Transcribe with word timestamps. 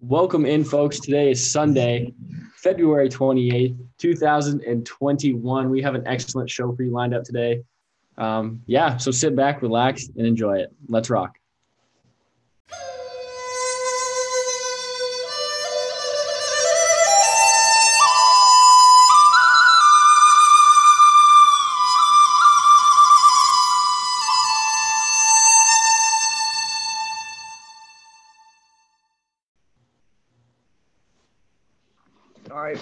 Welcome 0.00 0.44
in, 0.44 0.62
folks. 0.62 1.00
Today 1.00 1.30
is 1.30 1.50
Sunday, 1.50 2.12
February 2.56 3.08
28th, 3.08 3.78
2021. 3.96 5.70
We 5.70 5.80
have 5.80 5.94
an 5.94 6.06
excellent 6.06 6.50
show 6.50 6.74
for 6.76 6.82
you 6.82 6.90
lined 6.90 7.14
up 7.14 7.24
today. 7.24 7.62
Um, 8.18 8.60
yeah, 8.66 8.98
so 8.98 9.10
sit 9.10 9.34
back, 9.34 9.62
relax, 9.62 10.08
and 10.16 10.26
enjoy 10.26 10.58
it. 10.58 10.70
Let's 10.86 11.08
rock. 11.08 11.38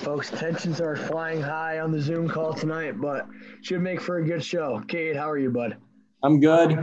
Folks, 0.05 0.29
tensions 0.29 0.83
are 0.83 0.97
flying 0.97 1.41
high 1.41 1.81
on 1.81 1.91
the 1.91 1.99
Zoom 1.99 2.29
call 2.29 2.53
tonight, 2.53 3.01
but 3.01 3.27
should 3.63 3.81
make 3.81 4.03
for 4.03 4.19
a 4.19 4.25
good 4.25 4.45
show. 4.45 4.83
Cade, 4.87 5.17
how 5.17 5.31
are 5.31 5.39
you, 5.39 5.49
bud? 5.49 5.79
I'm 6.23 6.41
good. 6.41 6.79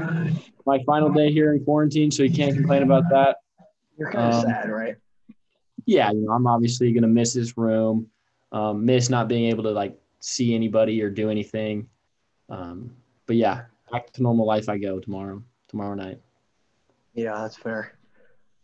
My 0.66 0.80
final 0.88 1.11
day 1.11 1.31
here 1.31 1.53
in 1.53 1.63
quarantine, 1.63 2.09
so 2.09 2.23
you 2.23 2.34
can't 2.34 2.55
complain 2.55 2.81
about 2.81 3.03
that. 3.11 3.38
You're 3.97 4.11
kind 4.11 4.34
of 4.34 4.44
Um, 4.44 4.49
sad, 4.49 4.71
right? 4.71 4.95
Yeah, 5.85 6.11
you 6.11 6.21
know, 6.21 6.31
I'm 6.31 6.47
obviously 6.47 6.91
gonna 6.94 7.07
miss 7.07 7.34
this 7.34 7.57
room, 7.57 8.07
um, 8.52 8.85
miss 8.85 9.09
not 9.09 9.27
being 9.27 9.49
able 9.49 9.63
to 9.63 9.72
like 9.72 9.99
see 10.19 10.55
anybody 10.55 10.99
or 11.03 11.11
do 11.11 11.30
anything. 11.30 11.88
Um, 12.49 12.95
but 13.27 13.35
yeah, 13.35 13.66
back 13.91 14.11
to 14.13 14.23
normal 14.23 14.47
life 14.47 14.67
I 14.67 14.80
go 14.80 14.99
tomorrow, 14.99 15.44
tomorrow 15.67 15.94
night. 15.94 16.19
Yeah, 17.13 17.35
that's 17.35 17.55
fair. 17.55 17.97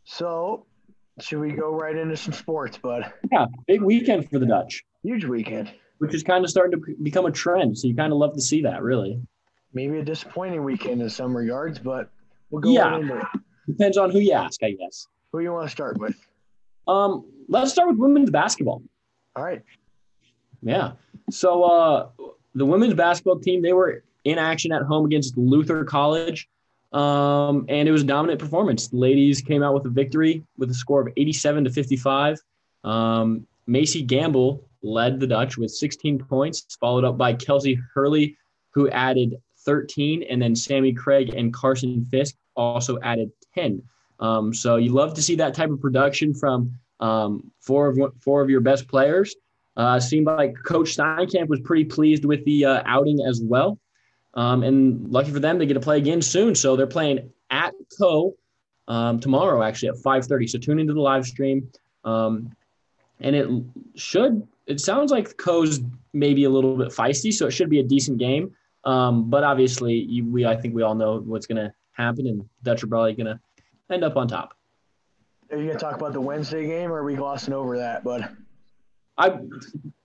So, 0.03 0.65
should 1.19 1.39
we 1.39 1.51
go 1.51 1.71
right 1.71 1.95
into 1.95 2.15
some 2.17 2.33
sports, 2.33 2.77
bud? 2.77 3.11
Yeah, 3.31 3.45
big 3.67 3.81
weekend 3.81 4.29
for 4.29 4.39
the 4.39 4.45
Dutch. 4.45 4.83
Huge 5.03 5.25
weekend. 5.25 5.71
which 5.99 6.13
is 6.13 6.21
kind 6.21 6.43
of 6.43 6.49
starting 6.51 6.79
to 6.79 6.95
become 7.01 7.25
a 7.25 7.31
trend. 7.31 7.75
So 7.75 7.87
you 7.87 7.95
kind 7.95 8.13
of 8.13 8.19
love 8.19 8.35
to 8.35 8.41
see 8.41 8.61
that, 8.61 8.83
really. 8.83 9.19
Maybe 9.73 9.97
a 9.97 10.03
disappointing 10.05 10.63
weekend 10.63 11.01
in 11.01 11.09
some 11.09 11.35
regards, 11.35 11.79
but 11.79 12.11
we'll 12.51 12.61
go 12.61 12.69
Yeah. 12.69 12.97
into 12.99 13.17
it. 13.17 13.25
Depends 13.67 13.97
on 13.97 14.11
who 14.11 14.19
you 14.19 14.33
ask, 14.33 14.61
I 14.61 14.73
guess. 14.73 15.07
Who 15.31 15.39
you 15.39 15.51
want 15.51 15.65
to 15.65 15.71
start 15.71 15.97
with? 15.99 16.15
Um, 16.87 17.25
let's 17.49 17.71
start 17.71 17.89
with 17.89 17.97
women's 17.97 18.29
basketball. 18.29 18.83
All 19.35 19.43
right. 19.43 19.63
Yeah. 20.61 20.91
So 21.31 21.63
uh, 21.63 22.09
the 22.53 22.65
women's 22.65 22.93
basketball 22.93 23.39
team 23.39 23.63
they 23.63 23.73
were 23.73 24.03
in 24.23 24.37
action 24.37 24.71
at 24.71 24.83
home 24.83 25.05
against 25.05 25.35
Luther 25.35 25.83
College, 25.83 26.47
um, 26.93 27.65
and 27.67 27.87
it 27.87 27.91
was 27.91 28.03
a 28.03 28.05
dominant 28.05 28.39
performance. 28.39 28.87
The 28.87 28.97
ladies 28.97 29.41
came 29.41 29.63
out 29.63 29.73
with 29.73 29.85
a 29.85 29.89
victory 29.89 30.43
with 30.57 30.71
a 30.71 30.73
score 30.73 31.01
of 31.01 31.13
87 31.17 31.65
to 31.65 31.69
55. 31.69 32.39
Um, 32.83 33.45
Macy 33.65 34.01
Gamble 34.01 34.63
led 34.81 35.19
the 35.19 35.27
Dutch 35.27 35.57
with 35.57 35.71
16 35.71 36.19
points, 36.19 36.77
followed 36.79 37.03
up 37.03 37.17
by 37.17 37.33
Kelsey 37.33 37.79
Hurley, 37.93 38.37
who 38.71 38.89
added 38.89 39.35
13, 39.65 40.23
and 40.23 40.41
then 40.41 40.55
Sammy 40.55 40.93
Craig 40.93 41.33
and 41.35 41.53
Carson 41.53 42.05
Fisk 42.05 42.35
also 42.55 42.99
added 43.01 43.31
10. 43.53 43.81
Um, 44.19 44.53
so 44.53 44.77
you 44.77 44.93
love 44.93 45.13
to 45.15 45.21
see 45.21 45.35
that 45.35 45.53
type 45.53 45.69
of 45.69 45.81
production 45.81 46.33
from 46.33 46.71
um, 46.99 47.51
four 47.59 47.87
of 47.87 47.99
four 48.21 48.41
of 48.41 48.49
your 48.49 48.61
best 48.61 48.87
players. 48.87 49.35
Uh, 49.75 49.99
seemed 49.99 50.25
like 50.25 50.55
Coach 50.65 50.97
Steinkamp 50.97 51.47
was 51.49 51.59
pretty 51.59 51.85
pleased 51.85 52.25
with 52.25 52.43
the 52.45 52.65
uh, 52.65 52.81
outing 52.85 53.21
as 53.21 53.41
well. 53.43 53.77
Um, 54.37 54.63
and 54.63 55.11
lucky 55.11 55.31
for 55.31 55.39
them, 55.39 55.57
they 55.57 55.65
get 55.65 55.73
to 55.73 55.79
play 55.79 55.97
again 55.97 56.21
soon. 56.21 56.53
So 56.53 56.75
they're 56.75 56.87
playing 56.87 57.31
at 57.49 57.73
Coe 57.99 58.35
um, 58.87 59.19
tomorrow, 59.19 59.63
actually 59.63 59.89
at 59.89 59.95
5:30. 59.95 60.49
So 60.49 60.59
tune 60.59 60.79
into 60.79 60.93
the 60.93 61.01
live 61.01 61.25
stream. 61.25 61.69
Um, 62.05 62.55
and 63.19 63.35
it 63.35 63.49
should. 63.95 64.47
It 64.67 64.79
sounds 64.79 65.11
like 65.11 65.35
Coe's 65.37 65.81
maybe 66.13 66.43
a 66.43 66.49
little 66.49 66.77
bit 66.77 66.89
feisty, 66.89 67.33
so 67.33 67.47
it 67.47 67.51
should 67.51 67.69
be 67.69 67.79
a 67.79 67.83
decent 67.83 68.19
game. 68.19 68.55
Um, 68.83 69.29
but 69.29 69.43
obviously, 69.43 69.95
you, 69.95 70.25
we 70.25 70.45
I 70.45 70.55
think 70.55 70.75
we 70.75 70.83
all 70.83 70.95
know 70.95 71.19
what's 71.19 71.47
going 71.47 71.57
to 71.57 71.73
happen, 71.93 72.27
and 72.27 72.47
Dutch 72.63 72.83
are 72.83 72.87
probably 72.87 73.13
going 73.13 73.25
to 73.25 73.39
end 73.91 74.03
up 74.03 74.15
on 74.17 74.27
top. 74.27 74.53
Are 75.49 75.57
you 75.57 75.65
going 75.65 75.77
to 75.77 75.83
talk 75.83 75.95
about 75.95 76.13
the 76.13 76.21
Wednesday 76.21 76.67
game, 76.67 76.91
or 76.91 76.97
are 76.97 77.03
we 77.03 77.15
glossing 77.15 77.53
over 77.53 77.77
that, 77.77 78.03
bud? 78.03 78.29
I 79.17 79.39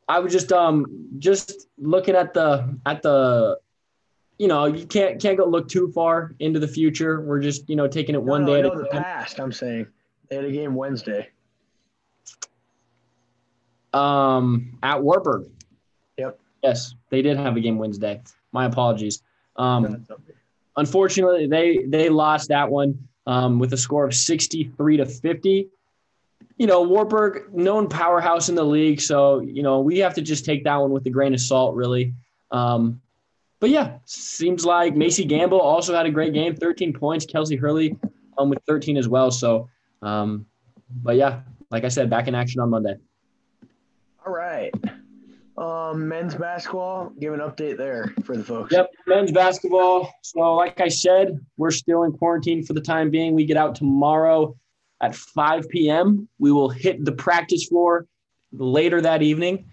I 0.08 0.20
was 0.20 0.32
just 0.32 0.52
um 0.52 0.86
just 1.18 1.68
looking 1.76 2.14
at 2.14 2.32
the 2.32 2.78
at 2.86 3.02
the 3.02 3.58
you 4.42 4.48
know 4.48 4.64
you 4.66 4.84
can't 4.84 5.22
can't 5.22 5.38
go 5.38 5.44
look 5.44 5.68
too 5.68 5.92
far 5.92 6.34
into 6.40 6.58
the 6.58 6.66
future. 6.66 7.20
We're 7.20 7.38
just 7.38 7.70
you 7.70 7.76
know 7.76 7.86
taking 7.86 8.16
it 8.16 8.22
one 8.22 8.44
no, 8.44 8.52
day 8.56 8.62
no, 8.62 8.72
at 8.72 8.74
a 8.74 8.78
the 8.78 8.88
time. 8.88 9.04
past, 9.04 9.38
I'm 9.38 9.52
saying. 9.52 9.86
They 10.28 10.34
had 10.34 10.44
a 10.44 10.50
game 10.50 10.74
Wednesday. 10.74 11.28
Um, 13.92 14.76
at 14.82 15.00
Wartburg. 15.00 15.44
Yep. 16.18 16.40
Yes, 16.60 16.96
they 17.08 17.22
did 17.22 17.36
have 17.36 17.56
a 17.56 17.60
game 17.60 17.78
Wednesday. 17.78 18.20
My 18.50 18.64
apologies. 18.64 19.22
Um, 19.54 20.04
okay. 20.10 20.32
unfortunately, 20.76 21.46
they 21.46 21.84
they 21.86 22.08
lost 22.08 22.48
that 22.48 22.68
one 22.68 22.98
um, 23.28 23.60
with 23.60 23.72
a 23.74 23.76
score 23.76 24.06
of 24.06 24.12
63 24.12 24.96
to 24.96 25.06
50. 25.06 25.68
You 26.56 26.66
know, 26.66 26.82
Wartburg, 26.82 27.54
known 27.54 27.88
powerhouse 27.88 28.48
in 28.48 28.56
the 28.56 28.64
league, 28.64 29.00
so 29.00 29.38
you 29.38 29.62
know 29.62 29.78
we 29.78 29.98
have 29.98 30.14
to 30.14 30.20
just 30.20 30.44
take 30.44 30.64
that 30.64 30.74
one 30.78 30.90
with 30.90 31.06
a 31.06 31.10
grain 31.10 31.32
of 31.32 31.40
salt, 31.40 31.76
really. 31.76 32.12
Um, 32.50 33.00
but 33.62 33.70
yeah, 33.70 33.98
seems 34.06 34.66
like 34.66 34.96
Macy 34.96 35.24
Gamble 35.24 35.60
also 35.60 35.94
had 35.94 36.04
a 36.04 36.10
great 36.10 36.32
game, 36.32 36.56
13 36.56 36.92
points. 36.92 37.24
Kelsey 37.24 37.54
Hurley 37.54 37.96
um, 38.36 38.50
with 38.50 38.58
13 38.66 38.96
as 38.96 39.06
well. 39.06 39.30
So, 39.30 39.68
um, 40.02 40.46
but 40.90 41.14
yeah, 41.14 41.42
like 41.70 41.84
I 41.84 41.88
said, 41.88 42.10
back 42.10 42.26
in 42.26 42.34
action 42.34 42.60
on 42.60 42.70
Monday. 42.70 42.96
All 44.26 44.32
right. 44.32 44.74
Um, 45.56 46.08
men's 46.08 46.34
basketball, 46.34 47.10
give 47.20 47.34
an 47.34 47.38
update 47.38 47.76
there 47.76 48.12
for 48.24 48.36
the 48.36 48.42
folks. 48.42 48.72
Yep, 48.72 48.90
men's 49.06 49.30
basketball. 49.30 50.12
So, 50.22 50.40
like 50.54 50.80
I 50.80 50.88
said, 50.88 51.38
we're 51.56 51.70
still 51.70 52.02
in 52.02 52.10
quarantine 52.10 52.64
for 52.64 52.72
the 52.72 52.80
time 52.80 53.10
being. 53.10 53.32
We 53.32 53.44
get 53.44 53.56
out 53.56 53.76
tomorrow 53.76 54.56
at 55.00 55.14
5 55.14 55.68
p.m. 55.68 56.28
We 56.40 56.50
will 56.50 56.68
hit 56.68 57.04
the 57.04 57.12
practice 57.12 57.68
floor 57.68 58.08
later 58.50 59.00
that 59.02 59.22
evening, 59.22 59.66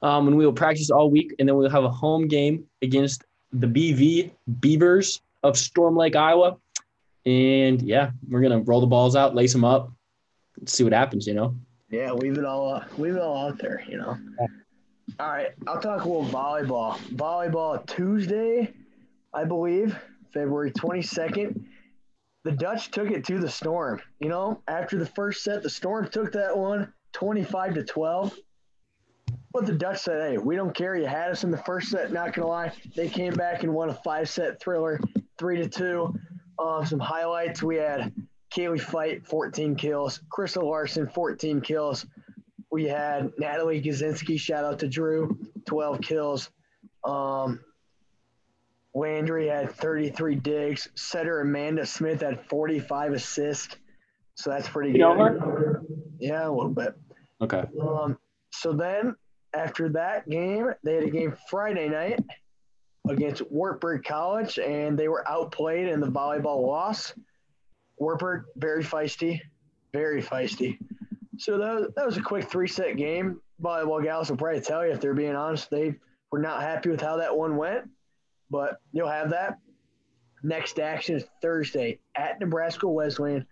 um, 0.00 0.28
and 0.28 0.38
we 0.38 0.46
will 0.46 0.54
practice 0.54 0.88
all 0.88 1.10
week. 1.10 1.34
And 1.38 1.46
then 1.46 1.56
we'll 1.56 1.68
have 1.68 1.84
a 1.84 1.90
home 1.90 2.26
game 2.26 2.64
against 2.80 3.22
the 3.54 3.66
BV 3.66 4.32
Beavers 4.60 5.22
of 5.42 5.56
Storm 5.56 5.96
Lake, 5.96 6.16
Iowa. 6.16 6.58
And 7.24 7.80
yeah, 7.80 8.10
we're 8.28 8.42
gonna 8.42 8.60
roll 8.60 8.80
the 8.80 8.86
balls 8.86 9.16
out, 9.16 9.34
lace 9.34 9.52
them 9.52 9.64
up, 9.64 9.90
see 10.66 10.84
what 10.84 10.92
happens. 10.92 11.26
You 11.26 11.34
know. 11.34 11.54
Yeah, 11.90 12.12
leave 12.12 12.36
it 12.36 12.44
all 12.44 12.74
uh, 12.74 12.84
leave 12.98 13.16
it 13.16 13.22
all 13.22 13.48
out 13.48 13.58
there, 13.58 13.82
you 13.88 13.96
know. 13.96 14.18
All 15.20 15.28
right, 15.28 15.50
I'll 15.66 15.80
talk 15.80 16.04
a 16.04 16.08
little 16.08 16.26
volleyball. 16.26 16.96
Volleyball 17.14 17.86
Tuesday, 17.86 18.74
I 19.32 19.44
believe, 19.44 19.96
February 20.32 20.72
22nd. 20.72 21.62
The 22.42 22.52
Dutch 22.52 22.90
took 22.90 23.10
it 23.10 23.24
to 23.26 23.38
the 23.38 23.48
Storm. 23.48 24.00
You 24.20 24.28
know, 24.28 24.62
after 24.66 24.98
the 24.98 25.06
first 25.06 25.44
set, 25.44 25.62
the 25.62 25.70
Storm 25.70 26.08
took 26.08 26.32
that 26.32 26.56
one 26.56 26.92
25 27.12 27.74
to 27.74 27.84
12. 27.84 28.36
But 29.54 29.66
the 29.66 29.72
Dutch 29.72 30.00
said, 30.00 30.32
hey, 30.32 30.36
we 30.36 30.56
don't 30.56 30.74
care. 30.74 30.96
You 30.96 31.06
had 31.06 31.30
us 31.30 31.44
in 31.44 31.52
the 31.52 31.58
first 31.58 31.88
set, 31.88 32.12
not 32.12 32.34
going 32.34 32.44
to 32.44 32.48
lie. 32.48 32.72
They 32.96 33.08
came 33.08 33.32
back 33.34 33.62
and 33.62 33.72
won 33.72 33.88
a 33.88 33.94
five 33.94 34.28
set 34.28 34.60
thriller, 34.60 34.98
3 35.38 35.56
to 35.58 35.68
2. 35.68 36.14
Um, 36.58 36.84
some 36.84 36.98
highlights 36.98 37.62
we 37.62 37.76
had 37.76 38.12
Kaylee 38.52 38.80
Fight, 38.80 39.24
14 39.24 39.76
kills. 39.76 40.20
Crystal 40.28 40.68
Larson, 40.68 41.08
14 41.08 41.60
kills. 41.60 42.04
We 42.72 42.84
had 42.86 43.30
Natalie 43.38 43.80
Gazinski, 43.80 44.40
shout 44.40 44.64
out 44.64 44.80
to 44.80 44.88
Drew, 44.88 45.38
12 45.66 46.00
kills. 46.00 46.50
Um, 47.04 47.60
Landry 48.92 49.46
had 49.46 49.70
33 49.70 50.34
digs. 50.34 50.88
Setter 50.96 51.40
Amanda 51.40 51.86
Smith 51.86 52.22
had 52.22 52.44
45 52.48 53.12
assists. 53.12 53.76
So 54.34 54.50
that's 54.50 54.68
pretty 54.68 54.92
good. 54.92 55.00
Yeah, 56.18 56.48
a 56.48 56.50
little 56.50 56.70
bit. 56.70 56.96
Okay. 57.40 57.64
Um, 57.80 58.18
so 58.50 58.72
then 58.72 59.14
after 59.54 59.88
that 59.90 60.28
game, 60.28 60.70
they 60.82 60.94
had 60.94 61.04
a 61.04 61.10
game 61.10 61.36
Friday 61.48 61.88
night 61.88 62.20
against 63.08 63.42
Wartburg 63.50 64.04
College, 64.04 64.58
and 64.58 64.98
they 64.98 65.08
were 65.08 65.28
outplayed 65.28 65.88
in 65.88 66.00
the 66.00 66.06
volleyball 66.06 66.66
loss. 66.66 67.12
Wartburg, 67.98 68.44
very 68.56 68.82
feisty, 68.82 69.40
very 69.92 70.22
feisty. 70.22 70.78
So 71.38 71.58
that 71.58 71.74
was, 71.74 71.88
that 71.96 72.06
was 72.06 72.16
a 72.16 72.22
quick 72.22 72.50
three 72.50 72.68
set 72.68 72.96
game. 72.96 73.40
Volleyball 73.62 74.02
gals 74.02 74.30
will 74.30 74.36
probably 74.36 74.60
tell 74.60 74.84
you 74.84 74.92
if 74.92 75.00
they're 75.00 75.14
being 75.14 75.36
honest, 75.36 75.70
they 75.70 75.94
were 76.32 76.40
not 76.40 76.62
happy 76.62 76.90
with 76.90 77.00
how 77.00 77.16
that 77.16 77.36
one 77.36 77.56
went, 77.56 77.88
but 78.50 78.78
you'll 78.92 79.08
have 79.08 79.30
that. 79.30 79.58
Next 80.42 80.78
action 80.78 81.16
is 81.16 81.24
Thursday 81.40 82.00
at 82.16 82.38
Nebraska 82.40 82.88
Wesleyan, 82.88 83.46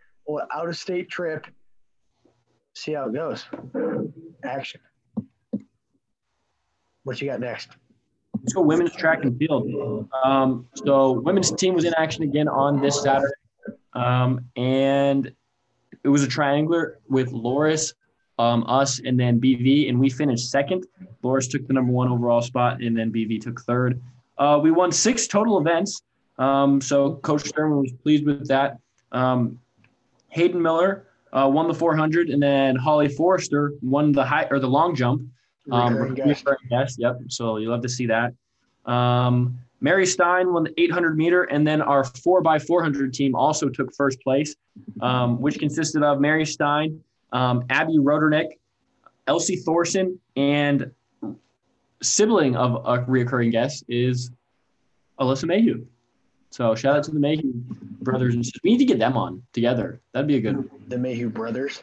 out 0.52 0.69
of 0.69 0.76
state 0.76 1.08
trip. 1.08 1.46
See 2.75 2.93
how 2.93 3.08
it 3.08 3.14
goes. 3.14 3.46
Action. 4.44 4.81
What 7.04 7.20
you 7.20 7.28
got 7.28 7.40
next? 7.40 7.70
Let's 8.38 8.52
go 8.52 8.62
women's 8.62 8.94
track 8.94 9.25
and 9.25 9.37
field. 9.38 10.08
Um, 10.25 10.66
so 10.75 11.12
women's 11.12 11.52
team 11.52 11.75
was 11.75 11.84
in 11.84 11.94
action 11.94 12.22
again 12.22 12.49
on 12.49 12.81
this 12.81 13.02
Saturday, 13.02 13.34
um, 13.93 14.44
and 14.56 15.32
it 16.04 16.08
was 16.08 16.22
a 16.22 16.28
triangular 16.28 16.99
with 17.08 17.32
Loras, 17.32 17.94
um, 18.38 18.64
us, 18.66 19.00
and 19.00 19.19
then 19.19 19.40
BV, 19.40 19.88
and 19.88 19.99
we 19.99 20.08
finished 20.08 20.50
second. 20.50 20.87
Loras 21.22 21.50
took 21.50 21.66
the 21.66 21.72
number 21.72 21.93
one 21.93 22.08
overall 22.08 22.40
spot, 22.40 22.81
and 22.81 22.96
then 22.96 23.12
BV 23.12 23.40
took 23.40 23.60
third. 23.60 24.00
Uh, 24.38 24.58
we 24.62 24.70
won 24.70 24.90
six 24.90 25.26
total 25.26 25.58
events, 25.58 26.02
um, 26.38 26.81
so 26.81 27.16
Coach 27.16 27.43
Thurman 27.50 27.78
was 27.78 27.93
pleased 27.93 28.25
with 28.26 28.48
that. 28.48 28.78
Um, 29.12 29.58
Hayden 30.31 30.62
Miller 30.62 31.06
uh, 31.32 31.48
won 31.52 31.69
the 31.69 31.75
400, 31.75 32.31
and 32.31 32.43
then 32.43 32.76
Holly 32.76 33.08
Forrester 33.08 33.75
won 33.82 34.12
the 34.12 34.25
high 34.25 34.46
or 34.50 34.58
the 34.58 34.69
long 34.69 34.94
jump. 34.94 35.22
Um, 35.70 35.94
Recurring 35.94 36.14
guest. 36.14 36.41
recurring 36.47 36.69
guest, 36.70 36.99
Yep. 36.99 37.20
So 37.29 37.56
you 37.59 37.70
love 37.70 37.82
to 37.82 37.88
see 37.88 38.06
that. 38.06 38.35
Um, 38.85 39.59
Mary 39.81 40.06
Stein 40.06 40.53
won 40.53 40.64
the 40.64 40.81
800 40.81 41.17
meter, 41.17 41.43
and 41.44 41.67
then 41.67 41.82
our 41.82 42.05
4x400 42.05 43.12
team 43.12 43.35
also 43.35 43.69
took 43.69 43.93
first 43.94 44.20
place, 44.23 44.55
um, 45.00 45.41
which 45.41 45.59
consisted 45.59 46.03
of 46.03 46.20
Mary 46.20 46.47
Stein, 46.47 47.03
um, 47.32 47.64
Abby 47.69 47.99
Rodernick, 47.99 48.59
Elsie 49.26 49.56
Thorson, 49.56 50.19
and 50.37 50.91
sibling 52.00 52.56
of 52.56 52.75
a 52.87 53.05
reoccurring 53.05 53.53
guest 53.53 53.85
is 53.88 54.31
Alyssa 55.20 55.47
Mayhew. 55.47 55.85
So 56.50 56.75
shout 56.75 56.97
out 56.97 57.05
to 57.05 57.11
the 57.11 57.20
Mayhew 57.20 57.53
brothers 58.03 58.35
and 58.35 58.44
sisters. 58.44 58.61
We 58.62 58.73
need 58.73 58.79
to 58.79 58.85
get 58.85 58.99
them 58.99 59.17
on 59.17 59.43
together. 59.53 60.00
That'd 60.12 60.29
be 60.29 60.37
a 60.37 60.41
good 60.41 60.69
The 60.88 60.99
Mayhew 60.99 61.29
brothers. 61.31 61.82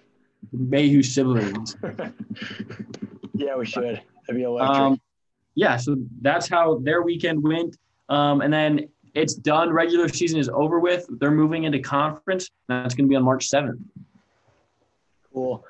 Mayhew 0.54 1.04
siblings. 1.04 1.76
Yeah, 3.40 3.56
we 3.56 3.66
should. 3.66 4.02
That'd 4.28 4.36
be 4.36 4.44
electric. 4.44 4.78
Um, 4.78 5.02
yeah, 5.56 5.78
so 5.78 5.96
that's 6.22 6.48
how 6.48 6.80
their 6.80 7.02
weekend 7.02 7.42
went. 7.42 7.78
Um, 8.10 8.42
and 8.42 8.52
then 8.52 8.90
it's 9.14 9.34
done. 9.34 9.72
Regular 9.72 10.08
season 10.10 10.40
is 10.40 10.50
over 10.50 10.80
with. 10.80 11.06
They're 11.20 11.32
moving 11.32 11.64
into 11.64 11.80
conference. 11.80 12.50
That's 12.68 12.94
going 12.96 13.06
to 13.06 13.10
be 13.10 13.16
on 13.16 13.24
March 13.24 13.50
7th. 13.50 13.80
Cool. 15.34 15.64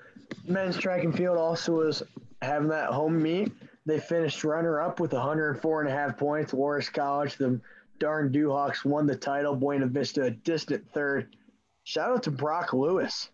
Men's 0.45 0.77
track 0.77 1.03
and 1.03 1.15
field 1.15 1.37
also 1.37 1.73
was 1.73 2.03
having 2.41 2.69
that 2.69 2.89
home 2.89 3.21
meet. 3.21 3.51
They 3.85 3.99
finished 3.99 4.43
runner 4.43 4.81
up 4.81 4.99
with 4.99 5.13
104 5.13 5.81
and 5.81 5.89
a 5.89 5.93
half 5.93 6.17
points. 6.17 6.53
Loras 6.53 6.91
College, 6.91 7.35
the 7.37 7.59
darn 7.99 8.31
Duhawks 8.31 8.85
won 8.85 9.05
the 9.05 9.15
title. 9.15 9.55
Buena 9.55 9.87
Vista 9.87 10.23
a 10.23 10.31
distant 10.31 10.87
third. 10.91 11.35
Shout 11.83 12.11
out 12.11 12.23
to 12.23 12.31
Brock 12.31 12.73
Lewis. 12.73 13.29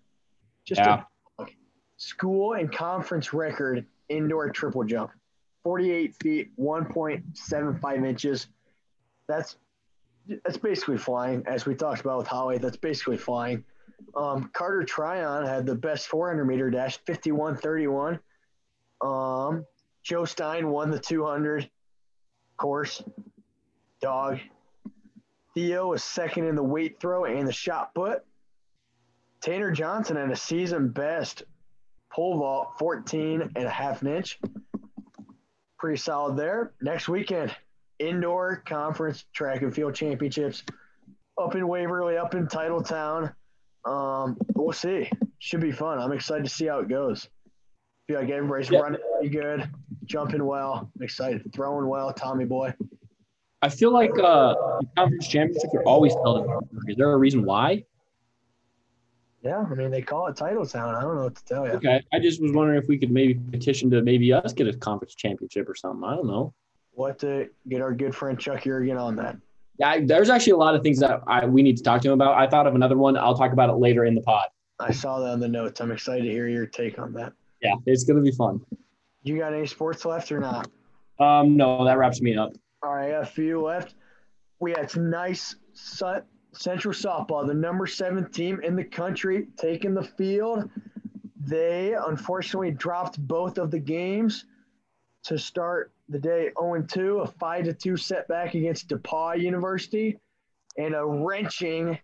Just 0.65 0.79
Yeah. 0.81 1.03
a 1.39 1.45
school 1.97 2.53
and 2.53 2.71
conference 2.71 3.33
record 3.33 3.85
indoor 4.09 4.49
triple 4.49 4.83
jump. 4.83 5.11
48 5.63 6.15
feet, 6.21 6.51
1.75 6.59 8.07
inches. 8.07 8.47
That's 9.27 9.57
that's 10.43 10.57
basically 10.57 10.97
flying, 10.97 11.43
as 11.45 11.65
we 11.65 11.75
talked 11.75 12.01
about 12.01 12.17
with 12.17 12.27
Holly. 12.27 12.57
That's 12.57 12.77
basically 12.77 13.17
flying. 13.17 13.63
Um, 14.15 14.49
Carter 14.53 14.83
Tryon 14.83 15.45
had 15.45 15.65
the 15.65 15.75
best 15.75 16.07
400 16.07 16.45
meter 16.45 16.69
dash, 16.69 16.99
51.31. 17.05 18.19
Um, 19.01 19.65
Joe 20.03 20.25
Stein 20.25 20.69
won 20.69 20.89
the 20.89 20.99
200 20.99 21.69
course. 22.57 23.03
Dog. 24.01 24.39
Theo 25.53 25.87
was 25.87 26.03
second 26.03 26.45
in 26.45 26.55
the 26.55 26.63
weight 26.63 26.99
throw 26.99 27.25
and 27.25 27.47
the 27.47 27.53
shot 27.53 27.93
put. 27.95 28.23
Tanner 29.41 29.71
Johnson 29.71 30.17
had 30.17 30.31
a 30.31 30.35
season 30.35 30.89
best 30.89 31.43
pole 32.15 32.37
vault, 32.37 32.69
14 32.79 33.41
and 33.41 33.65
a 33.65 33.69
half 33.69 34.01
an 34.01 34.07
inch. 34.07 34.39
Pretty 35.77 35.97
solid 35.97 36.37
there. 36.37 36.71
Next 36.81 37.09
weekend, 37.09 37.53
indoor 37.99 38.63
conference 38.65 39.25
track 39.33 39.61
and 39.61 39.75
field 39.75 39.93
championships 39.95 40.63
up 41.41 41.55
in 41.55 41.67
Waverly, 41.67 42.17
up 42.17 42.33
in 42.33 42.47
Titletown. 42.47 43.33
Um, 43.83 44.37
we'll 44.55 44.71
see. 44.71 45.09
Should 45.39 45.59
be 45.59 45.73
fun. 45.73 45.99
I'm 45.99 46.13
excited 46.13 46.45
to 46.45 46.49
see 46.49 46.67
how 46.67 46.79
it 46.79 46.87
goes. 46.87 47.27
Feel 48.07 48.21
like 48.21 48.29
everybody's 48.29 48.69
Yeah. 48.71 48.79
running 48.79 49.01
pretty 49.19 49.35
good, 49.35 49.69
jumping 50.05 50.45
well. 50.45 50.89
I'm 50.95 51.03
excited, 51.03 51.51
throwing 51.53 51.87
well. 51.87 52.13
Tommy 52.13 52.45
boy. 52.45 52.73
I 53.61 53.69
feel 53.69 53.91
like 53.91 54.11
uh, 54.11 54.53
the 54.79 54.87
conference 54.95 55.27
championships 55.27 55.73
are 55.73 55.83
always 55.83 56.13
held 56.13 56.45
in 56.45 56.51
Pittsburgh. 56.59 56.89
Is 56.89 56.95
there 56.97 57.11
a 57.11 57.17
reason 57.17 57.43
why? 57.43 57.83
Yeah, 59.45 59.63
I 59.69 59.75
mean 59.75 59.91
they 59.91 60.01
call 60.01 60.25
it 60.25 60.35
Title 60.35 60.65
Town. 60.65 60.95
I 60.95 61.01
don't 61.01 61.17
know 61.17 61.25
what 61.25 61.35
to 61.35 61.45
tell 61.45 61.67
you. 61.67 61.73
Okay. 61.73 62.03
I 62.11 62.19
just 62.19 62.41
was 62.41 62.51
wondering 62.51 62.81
if 62.81 62.87
we 62.87 62.97
could 62.97 63.11
maybe 63.11 63.35
petition 63.35 63.91
to 63.91 64.01
maybe 64.01 64.33
us 64.33 64.53
get 64.53 64.67
a 64.67 64.73
conference 64.73 65.13
championship 65.13 65.69
or 65.69 65.75
something. 65.75 66.03
I 66.03 66.15
don't 66.15 66.25
know. 66.25 66.51
What 66.93 67.19
to 67.19 67.49
get 67.69 67.79
our 67.79 67.93
good 67.93 68.15
friend 68.15 68.39
Chuck 68.39 68.63
Jurgen 68.63 68.97
on 68.97 69.15
that. 69.17 69.37
Yeah, 69.77 69.99
there's 70.01 70.31
actually 70.31 70.53
a 70.53 70.57
lot 70.57 70.73
of 70.73 70.81
things 70.81 70.99
that 70.99 71.21
I, 71.27 71.45
we 71.45 71.61
need 71.61 71.77
to 71.77 71.83
talk 71.83 72.01
to 72.01 72.07
him 72.07 72.13
about. 72.13 72.35
I 72.35 72.47
thought 72.47 72.65
of 72.65 72.73
another 72.73 72.97
one. 72.97 73.17
I'll 73.17 73.37
talk 73.37 73.51
about 73.53 73.69
it 73.69 73.73
later 73.73 74.05
in 74.05 74.15
the 74.15 74.21
pod. 74.21 74.47
I 74.79 74.91
saw 74.91 75.19
that 75.19 75.29
on 75.29 75.39
the 75.39 75.47
notes. 75.47 75.79
I'm 75.79 75.91
excited 75.91 76.23
to 76.23 76.31
hear 76.31 76.47
your 76.47 76.65
take 76.65 76.97
on 76.97 77.13
that. 77.13 77.33
Yeah, 77.61 77.75
it's 77.85 78.03
going 78.03 78.17
to 78.17 78.23
be 78.23 78.35
fun. 78.35 78.61
You 79.21 79.37
got 79.37 79.53
any 79.53 79.67
sports 79.67 80.05
left 80.05 80.31
or 80.31 80.39
not? 80.39 80.69
Um, 81.19 81.55
no, 81.55 81.85
that 81.85 81.97
wraps 81.99 82.19
me 82.19 82.35
up. 82.35 82.53
All 82.81 82.95
right, 82.95 83.09
I 83.09 83.11
got 83.11 83.23
a 83.23 83.27
few 83.27 83.61
left. 83.61 83.93
We 84.59 84.71
had 84.71 84.89
some 84.89 85.09
nice 85.09 85.55
Su- 85.73 86.23
Central 86.57 86.93
softball, 86.93 87.45
the 87.45 87.53
number 87.53 87.85
seven 87.85 88.29
team 88.31 88.59
in 88.63 88.75
the 88.75 88.83
country, 88.83 89.47
taking 89.57 89.93
the 89.93 90.03
field. 90.03 90.69
They 91.39 91.93
unfortunately 91.93 92.71
dropped 92.71 93.19
both 93.19 93.57
of 93.57 93.71
the 93.71 93.79
games 93.79 94.45
to 95.25 95.37
start 95.37 95.91
the 96.09 96.19
day 96.19 96.51
0 96.59 96.83
2, 96.87 97.19
a 97.19 97.27
5 97.27 97.65
to 97.65 97.73
2 97.73 97.97
setback 97.97 98.53
against 98.55 98.89
DePauw 98.89 99.39
University, 99.39 100.19
and 100.77 100.95
a 100.95 101.05
wrenching, 101.05 101.97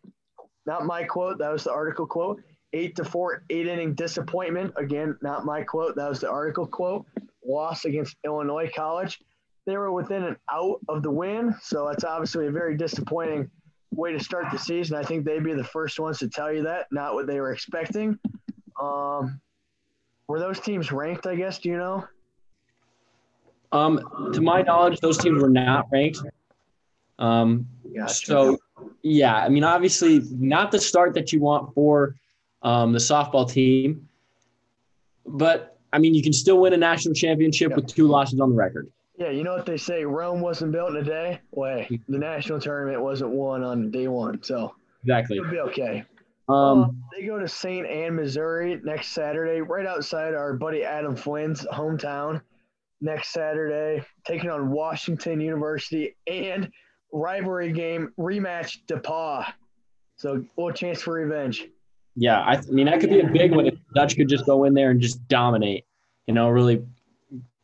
not 0.66 0.86
my 0.86 1.04
quote, 1.04 1.38
that 1.40 1.52
was 1.52 1.64
the 1.64 1.72
article 1.72 2.06
quote, 2.06 2.42
8 2.74 2.96
to 2.96 3.06
4, 3.06 3.44
eight 3.50 3.68
inning 3.68 3.94
disappointment. 3.94 4.74
Again, 4.78 5.18
not 5.22 5.46
my 5.46 5.62
quote, 5.62 5.96
that 5.96 6.10
was 6.10 6.20
the 6.20 6.30
article 6.30 6.68
quote, 6.68 7.06
loss 7.46 7.86
against 7.86 8.16
Illinois 8.26 8.70
College 8.76 9.20
they 9.66 9.78
were 9.78 9.92
within 9.92 10.24
an 10.24 10.38
out 10.52 10.80
of 10.90 11.04
the 11.04 11.12
win. 11.12 11.56
So 11.62 11.88
that's 11.88 12.04
obviously 12.04 12.48
a 12.48 12.52
very 12.52 12.76
disappointing 12.76 13.50
way 13.94 14.12
to 14.14 14.20
start 14.20 14.46
the 14.52 14.58
season. 14.58 14.98
I 14.98 15.04
think 15.04 15.26
they'd 15.26 15.44
be 15.44 15.54
the 15.54 15.64
first 15.64 16.00
ones 16.00 16.20
to 16.20 16.30
tell 16.30 16.52
you 16.52 16.64
that, 16.64 16.88
not 16.92 17.14
what 17.14 17.28
they 17.28 17.40
were 17.40 17.52
expecting. 17.52 18.18
Um, 18.82 19.40
were 20.28 20.40
those 20.40 20.60
teams 20.60 20.92
ranked, 20.92 21.28
I 21.28 21.36
guess? 21.36 21.60
Do 21.60 21.70
you 21.70 21.78
know? 21.78 22.06
Um, 23.72 24.32
to 24.34 24.42
my 24.42 24.62
knowledge, 24.62 25.00
those 25.00 25.18
teams 25.18 25.42
were 25.42 25.50
not 25.50 25.88
ranked. 25.92 26.20
Um, 27.20 27.68
Gotcha. 27.96 28.14
So, 28.14 28.58
yeah, 29.02 29.36
I 29.36 29.50
mean, 29.50 29.64
obviously, 29.64 30.22
not 30.32 30.72
the 30.72 30.80
start 30.80 31.14
that 31.14 31.32
you 31.32 31.40
want 31.40 31.74
for 31.74 32.16
um, 32.64 32.94
the 32.94 33.00
softball 33.00 33.50
team, 33.50 34.08
but 35.26 35.78
I 35.94 36.00
mean, 36.00 36.16
you 36.16 36.24
can 36.24 36.34
still 36.34 36.60
win 36.60 36.74
a 36.74 36.78
national 36.78 37.14
championship 37.14 37.76
with 37.76 37.88
two 37.88 38.08
losses 38.08 38.40
on 38.40 38.50
the 38.50 38.56
record. 38.56 38.90
Yeah, 39.22 39.30
you 39.30 39.44
know 39.44 39.54
what 39.56 39.66
they 39.68 39.78
say 39.78 40.04
Rome 40.04 40.42
wasn't 40.42 40.72
built 40.72 40.92
in 40.92 40.98
a 40.98 41.04
day? 41.04 41.40
Way. 41.52 41.88
The 42.10 42.18
national 42.18 42.60
tournament 42.60 43.02
wasn't 43.02 43.30
won 43.32 43.64
on 43.64 43.92
day 43.92 44.08
one. 44.08 44.42
So 44.42 44.74
Exactly. 45.04 45.38
it'll 45.38 45.52
be 45.52 45.60
okay. 45.60 46.04
Um, 46.50 46.82
Uh, 46.84 46.88
they 47.16 47.26
go 47.26 47.38
to 47.40 47.48
St. 47.48 47.86
Anne, 47.88 48.16
Missouri 48.16 48.80
next 48.84 49.10
Saturday, 49.10 49.62
right 49.62 49.86
outside 49.86 50.34
our 50.34 50.54
buddy 50.54 50.84
Adam 50.84 51.16
Flynn's 51.16 51.66
hometown. 51.68 52.42
Next 53.04 53.30
Saturday, 53.30 54.04
taking 54.26 54.50
on 54.50 54.70
Washington 54.72 55.40
University 55.42 56.16
and 56.28 56.70
rivalry 57.14 57.72
game 57.72 58.12
rematch 58.20 58.80
DePauw. 58.88 59.46
So 60.18 60.34
a 60.36 60.44
little 60.62 60.72
chance 60.72 61.02
for 61.02 61.14
revenge. 61.14 61.68
yeah, 62.16 62.40
I, 62.42 62.58
I 62.58 62.62
mean, 62.70 62.86
that 62.88 63.00
could 63.00 63.10
be 63.10 63.22
a 63.22 63.28
big 63.28 63.56
one 63.56 63.66
if 63.68 63.76
Dutch 63.96 64.16
could 64.16 64.30
just 64.30 64.46
go 64.46 64.66
in 64.66 64.74
there 64.76 64.92
and 64.92 65.02
just 65.02 65.28
dominate, 65.28 65.86
you 66.28 66.34
know, 66.36 66.50
really 66.50 66.84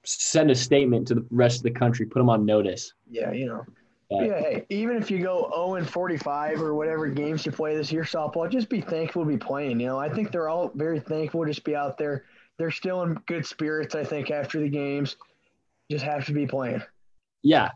send 0.07 0.49
a 0.49 0.55
statement 0.55 1.07
to 1.09 1.15
the 1.15 1.25
rest 1.29 1.57
of 1.57 1.63
the 1.63 1.71
country, 1.71 2.05
put 2.05 2.19
them 2.19 2.29
on 2.29 2.45
notice. 2.45 2.93
Yeah, 3.09 3.31
you 3.31 3.45
know. 3.45 3.65
But- 4.09 4.25
yeah, 4.25 4.39
hey, 4.39 4.65
even 4.69 4.95
if 4.95 5.11
you 5.11 5.19
go 5.19 5.51
0 5.53 5.75
and 5.75 5.89
45 5.89 6.61
or 6.61 6.73
whatever 6.73 7.07
games 7.07 7.45
you 7.45 7.51
play 7.51 7.75
this 7.75 7.91
year, 7.91 8.03
softball, 8.03 8.49
just 8.49 8.69
be 8.69 8.79
thankful 8.79 9.23
to 9.23 9.27
be 9.27 9.37
playing. 9.37 9.81
You 9.81 9.87
know, 9.87 9.99
I 9.99 10.07
think 10.07 10.31
they're 10.31 10.47
all 10.47 10.71
very 10.75 11.01
thankful 11.01 11.43
to 11.43 11.51
just 11.51 11.65
be 11.65 11.75
out 11.75 11.97
there. 11.97 12.23
They're 12.57 12.71
still 12.71 13.03
in 13.03 13.15
good 13.25 13.45
spirits, 13.45 13.95
I 13.95 14.05
think, 14.05 14.31
after 14.31 14.61
the 14.61 14.69
games. 14.69 15.17
Just 15.91 16.05
have 16.05 16.25
to 16.27 16.33
be 16.33 16.47
playing. 16.47 16.81
Yeah, 17.43 17.69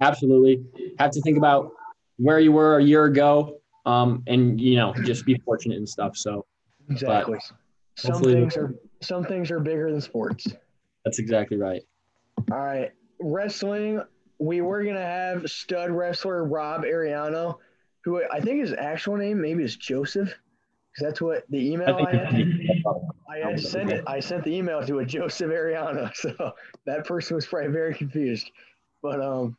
absolutely. 0.00 0.64
Have 0.98 1.10
to 1.12 1.20
think 1.20 1.36
about 1.36 1.70
where 2.16 2.40
you 2.40 2.52
were 2.52 2.78
a 2.78 2.82
year 2.82 3.04
ago, 3.04 3.58
um, 3.84 4.22
and 4.26 4.58
you 4.60 4.76
know, 4.76 4.94
just 5.04 5.26
be 5.26 5.36
fortunate 5.44 5.76
and 5.76 5.88
stuff. 5.88 6.16
So 6.16 6.46
Exactly. 6.90 7.38
Some 7.96 8.22
things 8.22 8.56
are 8.56 8.74
some 9.00 9.24
things 9.24 9.50
are 9.50 9.60
bigger 9.60 9.90
than 9.90 10.00
sports. 10.00 10.46
That's 11.06 11.20
exactly 11.20 11.56
right. 11.56 11.82
All 12.50 12.58
right, 12.58 12.90
wrestling. 13.20 14.02
We 14.38 14.60
were 14.60 14.84
gonna 14.84 15.00
have 15.00 15.48
stud 15.48 15.90
wrestler 15.90 16.44
Rob 16.44 16.82
Ariano, 16.82 17.58
who 18.04 18.22
I 18.30 18.40
think 18.40 18.60
his 18.60 18.72
actual 18.72 19.16
name 19.16 19.40
maybe 19.40 19.62
is 19.62 19.76
Joseph, 19.76 20.28
because 20.28 21.08
that's 21.08 21.20
what 21.22 21.44
the 21.48 21.72
email 21.72 21.94
I 21.94 22.10
I, 22.10 22.16
had. 22.16 22.60
I 23.30 23.50
had 23.50 23.60
sent 23.60 23.92
it. 23.92 24.02
I 24.08 24.18
sent 24.18 24.42
the 24.42 24.52
email 24.52 24.84
to 24.84 24.98
a 24.98 25.06
Joseph 25.06 25.48
Ariano, 25.50 26.12
so 26.14 26.52
that 26.86 27.06
person 27.06 27.36
was 27.36 27.46
probably 27.46 27.70
very 27.70 27.94
confused. 27.94 28.50
But 29.00 29.20
um, 29.20 29.56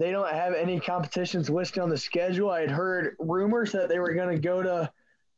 they 0.00 0.10
don't 0.10 0.28
have 0.32 0.54
any 0.54 0.80
competitions 0.80 1.48
listed 1.48 1.78
on 1.78 1.90
the 1.90 1.96
schedule. 1.96 2.50
I 2.50 2.62
had 2.62 2.72
heard 2.72 3.14
rumors 3.20 3.70
that 3.70 3.88
they 3.88 4.00
were 4.00 4.14
going 4.14 4.34
to 4.34 4.40
go 4.40 4.64
to 4.64 4.90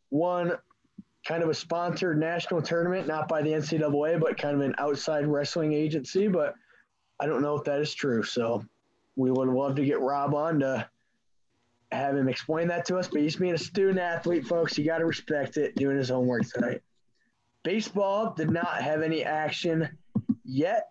one 0.09 0.53
kind 1.27 1.43
of 1.43 1.49
a 1.49 1.55
sponsored 1.55 2.19
national 2.19 2.63
tournament, 2.63 3.07
not 3.07 3.29
by 3.29 3.43
the 3.43 3.51
NCAA, 3.51 4.21
but 4.21 4.37
kind 4.37 4.57
of 4.57 4.61
an 4.61 4.75
outside 4.79 5.27
wrestling 5.27 5.73
agency. 5.73 6.29
But 6.29 6.55
I 7.21 7.27
don't 7.27 7.43
know 7.43 7.57
if 7.57 7.65
that 7.65 7.81
is 7.81 7.95
true. 7.95 8.23
So 8.23 8.65
we 9.17 9.31
would 9.31 9.49
love 9.49 9.77
to 9.77 9.85
get 9.85 10.01
Rob 10.01 10.35
on 10.35 10.61
to 10.61 10.89
have 11.93 12.17
him 12.17 12.29
explain 12.29 12.69
that 12.69 12.85
to 12.87 12.97
us. 12.97 13.09
But 13.09 13.21
he's 13.21 13.37
being 13.37 13.55
a 13.55 13.59
student 13.59 13.99
athlete, 13.99 14.47
folks. 14.47 14.77
You 14.77 14.85
got 14.85 14.99
to 14.99 15.07
respect 15.07 15.57
it, 15.57 15.77
doing 15.77 15.97
his 15.97 16.09
homework 16.09 16.49
tonight. 16.49 16.83
Baseball 17.63 18.35
did 18.37 18.51
not 18.51 18.83
have 18.83 19.03
any 19.03 19.23
action 19.23 19.89
yet. 20.45 20.89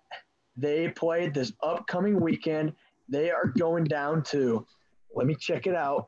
They 0.55 0.89
played 0.89 1.33
this 1.33 1.51
upcoming 1.61 2.19
weekend. 2.19 2.73
They 3.09 3.31
are 3.31 3.47
going 3.47 3.83
down 3.85 4.23
to, 4.25 4.65
let 5.13 5.27
me 5.27 5.35
check 5.35 5.67
it 5.67 5.75
out. 5.75 6.07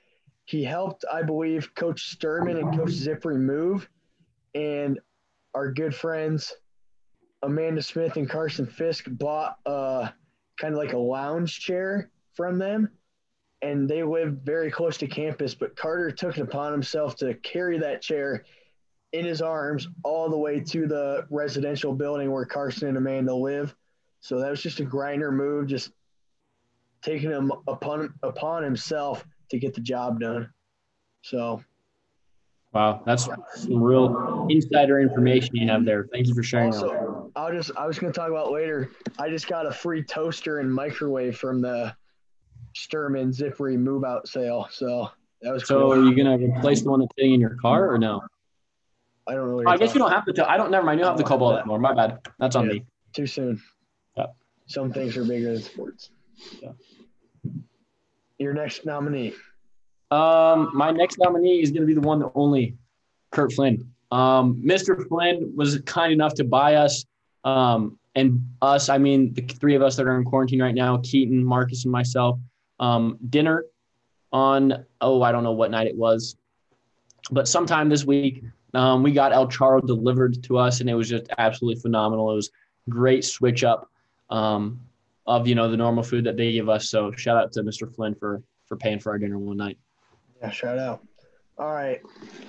he 0.46 0.62
helped, 0.64 1.04
I 1.12 1.22
believe, 1.22 1.74
Coach 1.74 2.16
Sturman 2.16 2.58
and 2.58 2.76
Coach 2.76 2.90
Zippery 2.90 3.36
move. 3.36 3.88
And 4.54 4.98
our 5.56 5.72
good 5.72 5.94
friends 5.94 6.54
Amanda 7.42 7.82
Smith 7.82 8.16
and 8.16 8.28
Carson 8.28 8.66
Fisk 8.66 9.06
bought 9.08 9.58
uh, 9.66 10.08
kind 10.58 10.74
of 10.74 10.78
like 10.78 10.92
a 10.92 10.98
lounge 10.98 11.60
chair 11.60 12.10
from 12.34 12.58
them, 12.58 12.90
and 13.62 13.88
they 13.88 14.02
live 14.02 14.38
very 14.42 14.70
close 14.70 14.96
to 14.98 15.06
campus. 15.06 15.54
But 15.54 15.76
Carter 15.76 16.10
took 16.10 16.38
it 16.38 16.42
upon 16.42 16.72
himself 16.72 17.16
to 17.16 17.34
carry 17.34 17.78
that 17.78 18.02
chair 18.02 18.44
in 19.12 19.24
his 19.24 19.40
arms 19.42 19.88
all 20.02 20.28
the 20.28 20.36
way 20.36 20.60
to 20.60 20.86
the 20.86 21.26
residential 21.30 21.94
building 21.94 22.30
where 22.30 22.44
Carson 22.44 22.88
and 22.88 22.96
Amanda 22.96 23.34
live. 23.34 23.74
So 24.20 24.40
that 24.40 24.50
was 24.50 24.62
just 24.62 24.80
a 24.80 24.84
grinder 24.84 25.30
move, 25.30 25.68
just 25.68 25.90
taking 27.02 27.30
him 27.30 27.52
upon 27.68 28.12
upon 28.22 28.62
himself 28.62 29.24
to 29.50 29.58
get 29.58 29.74
the 29.74 29.80
job 29.80 30.20
done. 30.20 30.50
So 31.22 31.62
Wow, 32.72 33.02
that's 33.06 33.28
some 33.54 33.82
real 33.82 34.46
insider 34.50 35.00
information 35.00 35.56
you 35.56 35.68
have 35.68 35.84
there. 35.84 36.06
Thank 36.12 36.26
you 36.26 36.34
for 36.34 36.42
sharing 36.42 36.74
also, 36.74 36.90
that. 36.90 37.30
I'll 37.40 37.52
just 37.52 37.70
I 37.76 37.86
was 37.86 37.98
going 37.98 38.12
to 38.12 38.18
talk 38.18 38.28
about 38.28 38.52
later. 38.52 38.90
I 39.18 39.30
just 39.30 39.48
got 39.48 39.66
a 39.66 39.72
free 39.72 40.02
toaster 40.02 40.58
and 40.58 40.72
microwave 40.72 41.38
from 41.38 41.62
the 41.62 41.94
Sturman 42.74 43.34
Zippery 43.34 43.78
move 43.78 44.04
out 44.04 44.28
sale. 44.28 44.68
So 44.70 45.08
that 45.42 45.52
was 45.52 45.66
So 45.66 45.80
cool. 45.80 45.92
are 45.94 46.02
you 46.08 46.14
going 46.14 46.38
to 46.38 46.46
replace 46.58 46.82
the 46.82 46.90
one 46.90 47.00
that's 47.00 47.12
sitting 47.16 47.32
in 47.34 47.40
your 47.40 47.56
car 47.56 47.90
or 47.90 47.98
no? 47.98 48.20
I 49.26 49.34
don't 49.34 49.50
know. 49.50 49.62
Oh, 49.66 49.70
I 49.70 49.76
guess 49.78 49.94
you 49.94 49.98
don't 49.98 50.12
have 50.12 50.24
to 50.26 50.32
tell. 50.32 50.46
I 50.46 50.56
don't 50.56 50.70
never 50.70 50.84
mind. 50.84 50.98
You 51.00 51.04
don't 51.04 51.16
have 51.16 51.24
to 51.24 51.28
call 51.28 51.54
that 51.54 51.66
more. 51.66 51.78
My 51.78 51.94
bad. 51.94 52.18
That's 52.38 52.56
on 52.56 52.66
Yeah. 52.66 52.72
me. 52.74 52.84
Too 53.14 53.26
soon. 53.26 53.60
Yeah. 54.16 54.26
Some 54.66 54.92
things 54.92 55.16
are 55.16 55.24
bigger 55.24 55.52
than 55.54 55.62
sports. 55.62 56.10
Yeah. 56.60 56.72
Your 58.38 58.52
next 58.52 58.84
nominee. 58.84 59.32
Um, 60.10 60.70
my 60.74 60.90
next 60.90 61.18
nominee 61.18 61.62
is 61.62 61.70
going 61.70 61.82
to 61.82 61.86
be 61.86 61.94
the 61.94 62.00
one 62.00 62.20
that 62.20 62.30
only 62.34 62.76
Kurt 63.30 63.52
Flynn. 63.52 63.90
Um, 64.12 64.62
Mr. 64.64 65.06
Flynn 65.08 65.52
was 65.56 65.80
kind 65.80 66.12
enough 66.12 66.34
to 66.34 66.44
buy 66.44 66.76
us, 66.76 67.04
um, 67.44 67.98
and 68.14 68.40
us, 68.62 68.88
I 68.88 68.98
mean, 68.98 69.34
the 69.34 69.42
three 69.42 69.74
of 69.74 69.82
us 69.82 69.96
that 69.96 70.06
are 70.06 70.16
in 70.16 70.24
quarantine 70.24 70.62
right 70.62 70.74
now, 70.74 70.98
Keaton, 71.02 71.44
Marcus, 71.44 71.84
and 71.84 71.92
myself, 71.92 72.38
um, 72.78 73.18
dinner 73.28 73.64
on, 74.32 74.86
oh, 75.00 75.22
I 75.22 75.32
don't 75.32 75.42
know 75.42 75.52
what 75.52 75.70
night 75.70 75.86
it 75.86 75.96
was, 75.96 76.36
but 77.30 77.48
sometime 77.48 77.88
this 77.88 78.04
week, 78.04 78.44
um, 78.74 79.02
we 79.02 79.12
got 79.12 79.32
El 79.32 79.48
Charo 79.48 79.84
delivered 79.84 80.42
to 80.44 80.58
us, 80.58 80.80
and 80.80 80.88
it 80.88 80.94
was 80.94 81.08
just 81.08 81.26
absolutely 81.38 81.80
phenomenal. 81.80 82.30
It 82.30 82.36
was 82.36 82.50
great 82.88 83.24
switch 83.24 83.64
up 83.64 83.90
um, 84.30 84.80
of, 85.26 85.48
you 85.48 85.54
know, 85.54 85.70
the 85.70 85.76
normal 85.76 86.02
food 86.02 86.24
that 86.24 86.36
they 86.36 86.52
give 86.52 86.68
us. 86.68 86.90
So 86.90 87.12
shout 87.12 87.36
out 87.36 87.52
to 87.52 87.62
Mr. 87.62 87.92
Flynn 87.92 88.14
for, 88.14 88.42
for 88.66 88.76
paying 88.76 89.00
for 89.00 89.10
our 89.10 89.18
dinner 89.18 89.38
one 89.38 89.56
night. 89.56 89.78
Yeah, 90.40 90.50
shout 90.50 90.78
out. 90.78 91.02
All 91.58 91.72
right. 91.72 92.02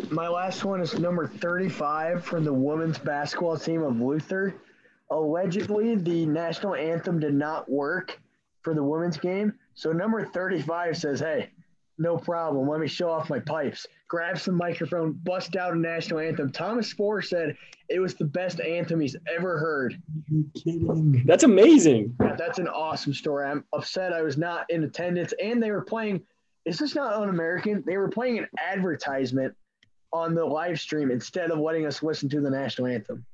My 0.10 0.28
last 0.28 0.66
one 0.66 0.82
is 0.82 1.00
number 1.00 1.28
35 1.28 2.24
from 2.24 2.44
the 2.44 2.54
women's 2.54 2.98
basketball 2.98 3.58
team 3.58 3.82
of 3.84 4.00
Luther. 4.00 4.56
Allegedly, 5.10 5.96
the 5.96 6.26
national 6.26 6.76
anthem 6.76 7.20
did 7.20 7.34
not 7.34 7.70
work 7.70 8.20
for 8.62 8.74
the 8.74 8.84
women's 8.84 9.18
game. 9.18 9.54
So 9.76 9.94
number 9.94 10.26
35 10.26 10.98
says, 10.98 11.22
hey, 11.22 11.50
no 11.98 12.18
problem. 12.18 12.68
Let 12.68 12.80
me 12.80 12.88
show 12.88 13.10
off 13.10 13.30
my 13.30 13.40
pipes. 13.40 13.88
Grab 14.10 14.38
some 14.38 14.56
microphone, 14.56 15.14
bust 15.24 15.56
out 15.56 15.74
a 15.74 15.80
national 15.80 16.20
anthem. 16.20 16.52
Thomas 16.52 16.90
Spohr 16.90 17.22
said 17.22 17.56
it 17.90 18.00
was 18.00 18.16
the 18.16 18.26
best 18.26 18.60
anthem 18.60 19.00
he's 19.00 19.16
ever 19.34 19.58
heard. 19.58 20.02
you 20.30 20.46
kidding? 20.54 21.24
That's 21.26 21.44
amazing. 21.44 22.16
That's 22.38 22.60
an 22.60 22.68
awesome 22.68 23.14
story. 23.14 23.46
I'm 23.46 23.64
upset 23.74 24.14
I 24.14 24.22
was 24.22 24.38
not 24.38 24.70
in 24.70 24.84
attendance. 24.84 25.34
And 25.42 25.64
they 25.64 25.72
were 25.72 25.82
playing, 25.82 26.22
is 26.68 26.78
this 26.78 26.96
not 26.96 27.14
un 27.14 27.30
American? 27.30 27.84
They 27.86 27.98
were 27.98 28.10
playing 28.10 28.40
an 28.40 28.48
advertisement 28.66 29.56
on 30.14 30.36
the 30.36 30.44
live 30.44 30.80
stream 30.80 31.12
instead 31.12 31.52
of 31.52 31.60
letting 31.60 31.86
us 31.86 32.04
listen 32.04 32.30
to 32.30 32.42
the 32.42 32.50
national 32.50 32.88
anthem. 32.88 33.26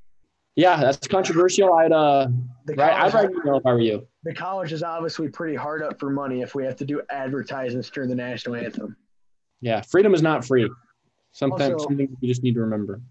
Yeah, 0.55 0.77
that's 0.79 1.07
controversial. 1.07 1.73
I'd 1.73 1.91
uh, 1.91 2.27
The 2.65 2.75
right, 2.75 2.93
I'd 2.93 3.13
write 3.13 3.29
email 3.31 3.57
if 3.57 3.65
I 3.65 3.73
were 3.73 3.79
you. 3.79 4.07
the 4.23 4.33
college 4.33 4.71
is 4.71 4.83
obviously 4.83 5.27
pretty 5.27 5.55
hard 5.55 5.81
up 5.81 5.99
for 5.99 6.11
money 6.11 6.41
if 6.41 6.53
we 6.53 6.63
have 6.63 6.75
to 6.77 6.85
do 6.85 7.01
advertisements 7.09 7.89
during 7.89 8.09
the 8.09 8.15
national 8.15 8.55
anthem. 8.55 8.95
Yeah, 9.61 9.81
freedom 9.81 10.13
is 10.13 10.21
not 10.21 10.45
free. 10.45 10.69
Sometimes 11.31 11.73
Also- 11.73 11.85
something 11.87 12.15
you 12.21 12.27
just 12.27 12.43
need 12.43 12.53
to 12.53 12.61
remember. 12.61 13.01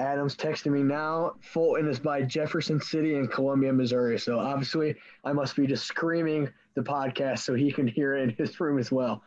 Adam's 0.00 0.36
texting 0.36 0.70
me 0.70 0.82
now. 0.82 1.32
Fulton 1.40 1.88
is 1.88 1.98
by 1.98 2.22
Jefferson 2.22 2.80
City 2.80 3.16
in 3.16 3.26
Columbia, 3.26 3.72
Missouri. 3.72 4.16
So 4.18 4.38
obviously, 4.38 4.94
I 5.24 5.32
must 5.32 5.56
be 5.56 5.66
just 5.66 5.86
screaming 5.86 6.48
the 6.74 6.82
podcast 6.82 7.40
so 7.40 7.54
he 7.54 7.72
can 7.72 7.88
hear 7.88 8.14
it 8.14 8.22
in 8.22 8.30
his 8.30 8.60
room 8.60 8.78
as 8.78 8.92
well. 8.92 9.24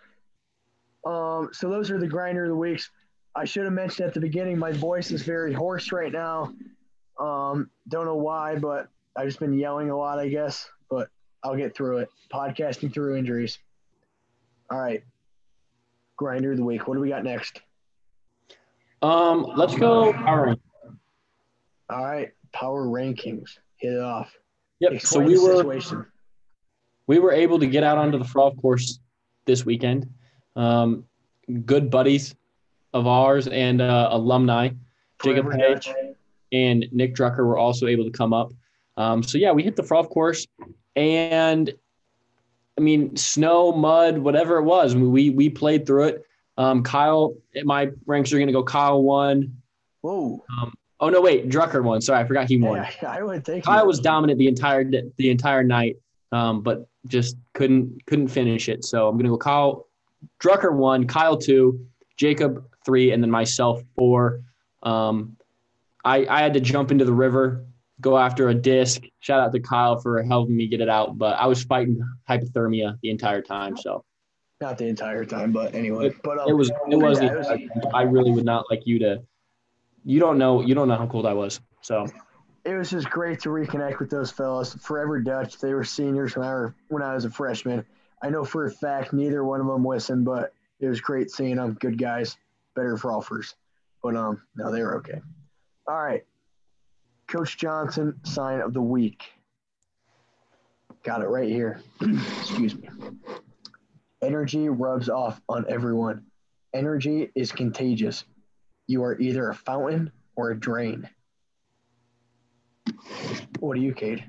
Um, 1.06 1.50
so 1.52 1.70
those 1.70 1.90
are 1.92 1.98
the 2.00 2.08
grinder 2.08 2.44
of 2.44 2.50
the 2.50 2.56
weeks. 2.56 2.90
I 3.36 3.46
should 3.46 3.64
have 3.64 3.74
mentioned 3.74 4.08
at 4.08 4.14
the 4.14 4.20
beginning, 4.20 4.58
my 4.58 4.72
voice 4.72 5.12
is 5.12 5.24
very 5.24 5.54
hoarse 5.54 5.92
right 5.92 6.12
now. 6.12 6.54
Um, 7.20 7.70
don't 7.88 8.06
know 8.06 8.16
why, 8.16 8.56
but 8.56 8.90
I've 9.16 9.26
just 9.26 9.40
been 9.40 9.54
yelling 9.54 9.90
a 9.90 9.98
lot, 9.98 10.20
I 10.20 10.28
guess. 10.28 10.70
But 10.90 11.10
I'll 11.44 11.56
get 11.56 11.76
through 11.76 12.00
it. 12.00 12.10
Podcasting 12.32 12.94
through 12.94 13.18
injuries. 13.18 13.60
All 14.70 14.80
right. 14.80 15.04
grinder 16.18 16.52
of 16.52 16.58
the 16.58 16.64
week. 16.64 16.88
What 16.88 16.96
do 16.96 17.02
we 17.02 17.10
got 17.10 17.24
next? 17.24 17.62
Um, 19.02 19.48
let's 19.56 19.76
go 19.76 20.14
power. 20.14 20.56
All 21.90 22.04
right, 22.06 22.32
power 22.54 22.86
rankings. 22.86 23.58
Hit 23.78 23.94
it 23.94 24.00
off. 24.00 24.32
Yep. 24.80 24.94
Explain 24.94 25.36
so 25.38 25.44
we 25.44 25.64
were 25.64 26.06
we 27.08 27.20
were 27.20 27.32
able 27.32 27.60
to 27.60 27.68
get 27.68 27.84
out 27.84 27.98
onto 27.98 28.18
the 28.18 28.24
frolf 28.24 28.60
course 28.62 29.00
this 29.46 29.66
weekend. 29.66 30.08
Um, 30.56 31.06
good 31.66 31.90
buddies 31.90 32.36
of 32.94 33.08
ours 33.08 33.48
and 33.48 33.82
uh, 33.82 34.10
alumni, 34.12 34.70
Jacob 35.24 35.46
Forever 35.46 35.64
Hay 35.64 35.74
Dutch. 35.74 35.90
and 36.52 36.86
Nick 36.92 37.16
Drucker 37.16 37.46
were 37.46 37.58
also 37.58 37.88
able 37.88 38.04
to 38.04 38.12
come 38.12 38.34
up. 38.34 38.54
Um, 38.98 39.24
so 39.24 39.38
yeah, 39.38 39.52
we 39.52 39.64
hit 39.64 39.76
the 39.76 39.84
frolf 39.84 40.10
course, 40.10 40.46
and 40.96 41.74
I 42.78 42.82
mean 42.82 43.16
snow, 43.16 43.72
mud, 43.72 44.18
whatever 44.18 44.58
it 44.58 44.64
was, 44.64 44.96
we 44.96 45.30
we 45.30 45.50
played 45.50 45.86
through 45.86 46.06
it. 46.06 46.26
Um, 46.58 46.84
Kyle, 46.84 47.34
my 47.64 47.90
ranks 48.06 48.32
are 48.34 48.38
going 48.38 48.48
to 48.48 48.54
go. 48.54 48.64
Kyle 48.64 49.02
won. 49.02 49.56
Whoa. 50.02 50.44
Oh 51.00 51.10
no, 51.10 51.22
wait, 51.22 51.50
Drucker 51.50 51.84
won. 51.84 52.02
Sorry, 52.02 52.20
I 52.20 52.28
forgot 52.28 52.48
he 52.48 52.58
won. 52.58 52.86
Yeah, 53.02 53.10
I 53.10 53.24
would 53.24 53.46
think 53.46 53.64
Kyle 53.64 53.88
was 53.88 54.00
dominant 54.00 54.38
the 54.38 54.48
entire 54.48 54.84
the 54.84 55.30
entire 55.30 55.64
night, 55.64 55.98
um, 56.32 56.62
but 56.62 56.88
just 57.08 57.38
couldn't 57.54 58.06
couldn't 58.06 58.28
finish 58.28 58.70
it. 58.70 58.84
So 58.84 59.08
I'm 59.08 59.18
gonna 59.18 59.30
go 59.30 59.38
Kyle 59.38 59.88
Drucker 60.40 60.74
one, 60.74 61.08
Kyle 61.08 61.38
two, 61.38 61.86
Jacob 62.18 62.66
three, 62.86 63.12
and 63.12 63.24
then 63.24 63.32
myself 63.32 63.82
four. 63.96 64.42
Um, 64.84 65.38
I 66.04 66.26
I 66.26 66.42
had 66.42 66.54
to 66.54 66.60
jump 66.60 66.92
into 66.92 67.06
the 67.06 67.14
river, 67.14 67.66
go 68.00 68.18
after 68.18 68.50
a 68.50 68.54
disc. 68.54 69.04
Shout 69.20 69.40
out 69.40 69.52
to 69.54 69.60
Kyle 69.60 70.00
for 70.00 70.22
helping 70.24 70.56
me 70.56 70.68
get 70.68 70.82
it 70.82 70.90
out, 70.90 71.18
but 71.18 71.38
I 71.38 71.46
was 71.48 71.64
fighting 71.64 72.02
hypothermia 72.30 72.98
the 73.02 73.10
entire 73.10 73.42
time. 73.42 73.78
So 73.78 74.04
not 74.60 74.78
the 74.78 74.86
entire 74.88 75.26
time, 75.26 75.52
but 75.52 75.74
anyway. 75.74 76.14
But 76.24 76.40
um, 76.40 76.50
it 76.50 76.54
was 76.54 76.70
it 76.90 76.96
was, 76.96 77.22
yeah, 77.22 77.32
it 77.32 77.38
was 77.38 77.48
I 77.94 78.04
really 78.04 78.32
would 78.32 78.46
not 78.46 78.66
like 78.70 78.86
you 78.86 79.00
to. 79.00 79.22
You 80.04 80.20
don't 80.20 80.38
know 80.38 80.62
you 80.62 80.76
don't 80.76 80.88
know 80.88 80.96
how 80.96 81.08
cold 81.08 81.26
I 81.26 81.34
was. 81.34 81.60
So 81.82 82.08
it 82.64 82.76
was 82.76 82.90
just 82.90 83.10
great 83.10 83.40
to 83.42 83.50
reconnect 83.50 84.00
with 84.00 84.10
those 84.10 84.32
fellas. 84.32 84.76
Forever 84.76 85.20
Dutch. 85.20 85.60
They 85.60 85.74
were 85.74 85.84
seniors 85.84 86.36
when 86.36 86.48
I 86.48 86.52
were 86.52 86.76
when 86.90 87.04
I 87.04 87.14
was 87.14 87.26
a 87.26 87.30
freshman. 87.30 87.86
I 88.24 88.30
know 88.30 88.44
for 88.44 88.66
a 88.66 88.72
fact 88.72 89.14
neither 89.14 89.44
one 89.44 89.62
of 89.62 89.68
them 89.68 89.86
listened, 89.86 90.26
but 90.26 90.54
it 90.80 90.88
was 90.88 91.02
great 91.02 91.32
seeing 91.32 91.56
them. 91.56 91.74
Good 91.80 91.98
guys, 91.98 92.38
better 92.76 92.96
frolfers. 92.96 93.56
But 94.04 94.16
um, 94.16 94.42
no, 94.56 94.72
they 94.72 94.82
were 94.82 94.98
okay. 94.98 95.22
All 95.88 96.02
right, 96.02 96.24
Coach 97.28 97.58
Johnson 97.58 98.20
sign 98.24 98.62
of 98.62 98.74
the 98.74 98.82
week. 98.82 99.24
Got 101.04 101.22
it 101.22 101.28
right 101.28 101.50
here. 101.50 101.82
Excuse 102.02 102.76
me. 102.76 102.90
Energy 104.22 104.70
rubs 104.70 105.10
off 105.10 105.42
on 105.50 105.66
everyone. 105.68 106.26
Energy 106.74 107.32
is 107.34 107.52
contagious. 107.52 108.24
You 108.86 109.04
are 109.04 109.20
either 109.20 109.50
a 109.50 109.56
fountain 109.56 110.12
or 110.36 110.52
a 110.52 110.60
drain. 110.60 111.10
What 113.60 113.76
do 113.76 113.82
you, 113.82 113.94
Cade? 113.94 114.26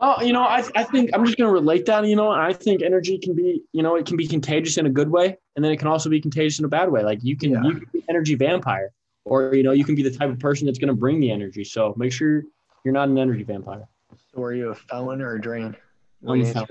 Oh, 0.00 0.22
you 0.22 0.32
know, 0.32 0.42
I, 0.42 0.62
I 0.76 0.84
think 0.84 1.10
I'm 1.12 1.24
just 1.24 1.36
going 1.36 1.48
to 1.48 1.52
relate 1.52 1.84
that. 1.86 2.06
You 2.06 2.14
know, 2.14 2.30
I 2.30 2.52
think 2.52 2.82
energy 2.82 3.18
can 3.18 3.34
be, 3.34 3.62
you 3.72 3.82
know, 3.82 3.96
it 3.96 4.06
can 4.06 4.16
be 4.16 4.28
contagious 4.28 4.76
in 4.76 4.86
a 4.86 4.90
good 4.90 5.10
way, 5.10 5.36
and 5.56 5.64
then 5.64 5.72
it 5.72 5.78
can 5.78 5.88
also 5.88 6.08
be 6.08 6.20
contagious 6.20 6.60
in 6.60 6.64
a 6.64 6.68
bad 6.68 6.88
way. 6.90 7.02
Like 7.02 7.18
you 7.22 7.36
can, 7.36 7.50
Yeah. 7.50 7.62
you 7.64 7.70
can 7.72 7.88
be 7.92 7.98
an 7.98 8.04
energy 8.08 8.36
vampire, 8.36 8.92
or 9.24 9.54
you 9.54 9.64
know, 9.64 9.72
you 9.72 9.84
can 9.84 9.96
be 9.96 10.02
the 10.04 10.10
type 10.10 10.30
of 10.30 10.38
person 10.38 10.66
that's 10.66 10.78
going 10.78 10.88
to 10.88 10.94
bring 10.94 11.18
the 11.18 11.30
energy. 11.32 11.64
So 11.64 11.94
make 11.96 12.12
sure 12.12 12.44
you're 12.84 12.94
not 12.94 13.08
an 13.08 13.18
energy 13.18 13.42
vampire. 13.42 13.88
So 14.32 14.42
are 14.42 14.54
you 14.54 14.68
a 14.68 14.74
fountain 14.74 15.20
or 15.20 15.34
a 15.34 15.40
drain? 15.40 15.76
What 16.20 16.34
I'm 16.34 16.42
a. 16.44 16.66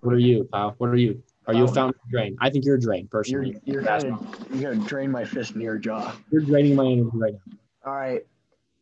What 0.00 0.14
are 0.14 0.18
you, 0.18 0.48
pal? 0.50 0.74
What 0.78 0.88
are 0.88 0.96
you? 0.96 1.22
Are 1.46 1.52
you 1.54 1.64
a 1.64 1.68
Fountain. 1.68 2.00
drain? 2.10 2.36
I 2.40 2.48
think 2.48 2.64
you're 2.64 2.76
a 2.76 2.80
drain, 2.80 3.00
You're 3.02 3.08
personally. 3.10 3.60
you're 3.64 3.82
gonna 3.82 4.18
you're 4.54 4.72
gonna 4.72 4.86
drain 4.88 5.10
my 5.10 5.24
fist 5.24 5.52
into 5.52 5.64
your 5.64 5.76
jaw. 5.78 6.14
You're 6.30 6.42
draining 6.42 6.74
my 6.76 6.86
energy 6.86 7.10
right 7.14 7.34
now. 7.34 7.58
All 7.84 7.94
right. 7.94 8.24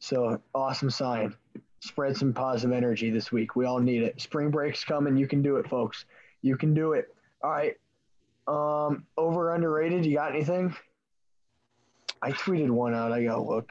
So 0.01 0.41
awesome 0.55 0.91
sign. 0.91 1.35
Spread 1.81 2.17
some 2.17 2.33
positive 2.33 2.77
energy 2.77 3.11
this 3.11 3.31
week. 3.31 3.55
We 3.55 3.65
all 3.65 3.79
need 3.79 4.03
it. 4.03 4.21
Spring 4.21 4.51
break's 4.51 4.85
coming. 4.85 5.17
You 5.17 5.29
can 5.29 5.43
do 5.43 5.57
it, 5.57 5.69
folks. 5.69 6.07
You 6.43 6.57
can 6.57 6.75
do 6.75 6.93
it. 6.93 7.15
All 7.43 7.51
right. 7.51 7.75
Um, 8.49 9.05
over 9.17 9.55
underrated. 9.55 10.05
You 10.05 10.17
got 10.17 10.35
anything? 10.35 10.75
I 12.21 12.33
tweeted 12.33 12.71
one 12.71 12.95
out. 12.95 13.13
I 13.13 13.23
gotta 13.25 13.43
look. 13.43 13.71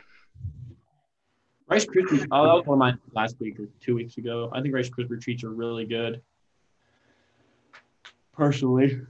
Rice 1.68 1.86
Krispies. 1.86 2.26
Oh, 2.32 2.46
that 2.46 2.54
was 2.54 2.66
one 2.66 2.76
of 2.76 2.80
mine 2.80 3.00
last 3.14 3.38
week 3.40 3.60
or 3.60 3.68
two 3.82 3.96
weeks 3.96 4.18
ago. 4.18 4.50
I 4.54 4.62
think 4.62 4.74
Rice 4.74 4.90
Krispie 4.90 5.20
treats 5.20 5.44
are 5.44 5.50
really 5.50 5.86
good. 5.86 6.22
Personally, 8.32 9.02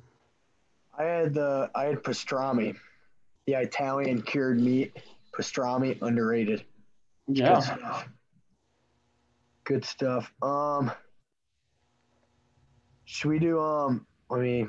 I 0.97 1.03
had 1.03 1.33
the 1.33 1.69
I 1.75 1.85
had 1.85 2.01
pastrami, 2.01 2.75
the 3.45 3.53
Italian 3.53 4.21
cured 4.21 4.59
meat. 4.59 4.97
Pastrami 5.37 6.01
underrated. 6.01 6.63
Yeah. 7.27 7.61
Good 9.67 9.83
stuff. 9.83 10.31
Um, 10.41 10.89
should 13.03 13.27
we 13.27 13.37
do? 13.37 13.59
Um, 13.59 14.07
let 14.29 14.39
me 14.39 14.65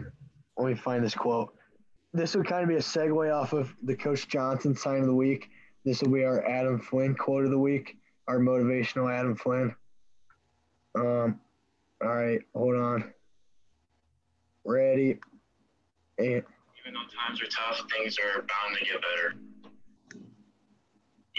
let 0.57 0.67
me 0.67 0.75
find 0.75 1.05
this 1.05 1.15
quote. 1.15 1.55
This 2.13 2.35
would 2.35 2.47
kind 2.47 2.65
of 2.65 2.69
be 2.69 2.75
a 2.75 2.81
segue 2.81 3.33
off 3.33 3.53
of 3.53 3.73
the 3.85 3.95
Coach 3.95 4.27
Johnson 4.27 4.75
sign 4.75 4.99
of 4.99 5.07
the 5.07 5.15
week. 5.15 5.51
This 5.85 6.03
will 6.03 6.11
be 6.11 6.25
our 6.25 6.45
Adam 6.45 6.81
Flynn 6.81 7.15
quote 7.15 7.45
of 7.45 7.51
the 7.53 7.59
week. 7.59 7.97
Our 8.27 8.41
motivational 8.41 9.13
Adam 9.13 9.37
Flynn. 9.37 9.73
Um, 10.97 11.41
all 12.03 12.09
right, 12.09 12.41
hold 12.53 12.75
on. 12.75 13.13
Ready. 14.65 15.21
And 16.19 16.27
Even 16.27 16.95
though 16.95 17.07
times 17.17 17.41
are 17.41 17.47
tough, 17.47 17.87
things 17.97 18.17
are 18.19 18.41
bound 18.41 18.77
to 18.79 18.85
get 18.85 19.01
better. 19.01 19.35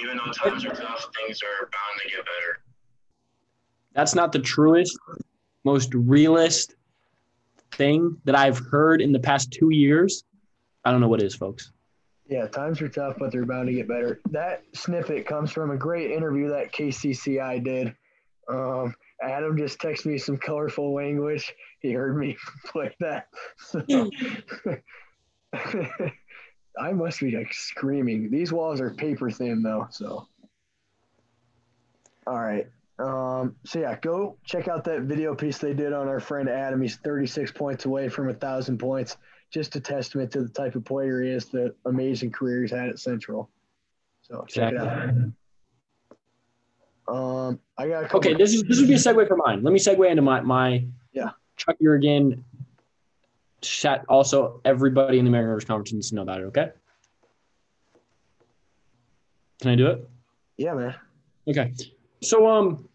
Even 0.01 0.15
though 0.15 0.31
times 0.31 0.63
are 0.63 0.73
tough, 0.73 1.07
things 1.25 1.41
are 1.43 1.65
bound 1.65 2.01
to 2.03 2.09
get 2.09 2.19
better. 2.19 2.63
That's 3.93 4.15
not 4.15 4.31
the 4.31 4.39
truest, 4.39 4.97
most 5.63 5.93
realist 5.93 6.75
thing 7.71 8.17
that 8.25 8.35
I've 8.35 8.57
heard 8.57 9.01
in 9.01 9.11
the 9.11 9.19
past 9.19 9.51
two 9.51 9.69
years. 9.71 10.23
I 10.85 10.91
don't 10.91 11.01
know 11.01 11.07
what 11.07 11.21
is, 11.21 11.35
folks. 11.35 11.71
Yeah, 12.27 12.47
times 12.47 12.81
are 12.81 12.89
tough, 12.89 13.15
but 13.17 13.31
they're 13.31 13.45
bound 13.45 13.67
to 13.67 13.73
get 13.73 13.87
better. 13.87 14.21
That 14.29 14.63
snippet 14.73 15.25
comes 15.25 15.51
from 15.51 15.71
a 15.71 15.77
great 15.77 16.11
interview 16.11 16.49
that 16.49 16.71
KCCI 16.71 17.63
did. 17.63 17.95
Um, 18.47 18.93
Adam 19.21 19.57
just 19.57 19.79
texted 19.79 20.05
me 20.05 20.17
some 20.17 20.37
colorful 20.37 20.93
language. 20.93 21.53
He 21.81 21.91
heard 21.91 22.17
me 22.17 22.37
play 22.65 22.95
that. 22.99 23.27
So, 23.57 23.83
I 26.79 26.93
must 26.93 27.19
be 27.19 27.31
like 27.31 27.51
screaming. 27.51 28.29
These 28.29 28.53
walls 28.53 28.79
are 28.79 28.91
paper 28.91 29.31
thin 29.31 29.63
though, 29.63 29.87
so. 29.89 30.27
All 32.27 32.39
right. 32.39 32.67
Um, 32.99 33.55
so 33.63 33.79
yeah, 33.79 33.97
go 34.01 34.37
check 34.43 34.67
out 34.67 34.83
that 34.83 35.03
video 35.03 35.33
piece 35.33 35.57
they 35.57 35.73
did 35.73 35.93
on 35.93 36.07
our 36.07 36.19
friend 36.19 36.49
Adam. 36.49 36.81
He's 36.81 36.97
36 36.97 37.51
points 37.53 37.85
away 37.85 38.09
from 38.09 38.29
a 38.29 38.33
thousand 38.33 38.77
points 38.77 39.17
just 39.51 39.75
a 39.75 39.79
testament 39.79 40.31
to 40.31 40.41
the 40.41 40.49
type 40.49 40.75
of 40.75 40.85
player 40.85 41.21
he 41.21 41.29
is, 41.29 41.45
the 41.45 41.73
amazing 41.85 42.31
career 42.31 42.61
he's 42.61 42.71
had 42.71 42.89
at 42.89 42.99
Central. 42.99 43.49
So 44.21 44.45
check 44.47 44.73
it 44.73 44.77
out. 44.77 45.09
Um, 47.07 47.59
I 47.77 47.87
got 47.87 48.03
a 48.03 48.07
couple. 48.07 48.19
Okay, 48.19 48.35
this 48.35 48.53
is 48.53 48.63
this 48.63 48.79
would 48.79 48.87
be 48.87 48.93
a 48.93 48.97
segue 48.97 49.27
for 49.27 49.37
mine. 49.37 49.63
Let 49.63 49.73
me 49.73 49.79
segue 49.79 50.07
into 50.09 50.21
my 50.21 50.41
my 50.41 50.85
Yeah. 51.13 51.31
Chuck 51.57 51.77
Jurgen 51.81 52.45
chat. 53.61 54.05
Also, 54.07 54.61
everybody 54.63 55.17
in 55.17 55.25
the 55.25 55.29
American 55.29 55.49
Rivers 55.49 55.65
Conference 55.65 55.93
needs 55.93 56.09
to 56.09 56.15
know 56.15 56.21
about 56.21 56.41
it. 56.41 56.45
Okay. 56.45 56.69
Can 59.61 59.71
I 59.71 59.75
do 59.75 59.87
it? 59.87 60.07
Yeah, 60.57 60.75
man. 60.75 60.95
Okay. 61.47 61.73
So 62.21 62.47
um 62.47 62.87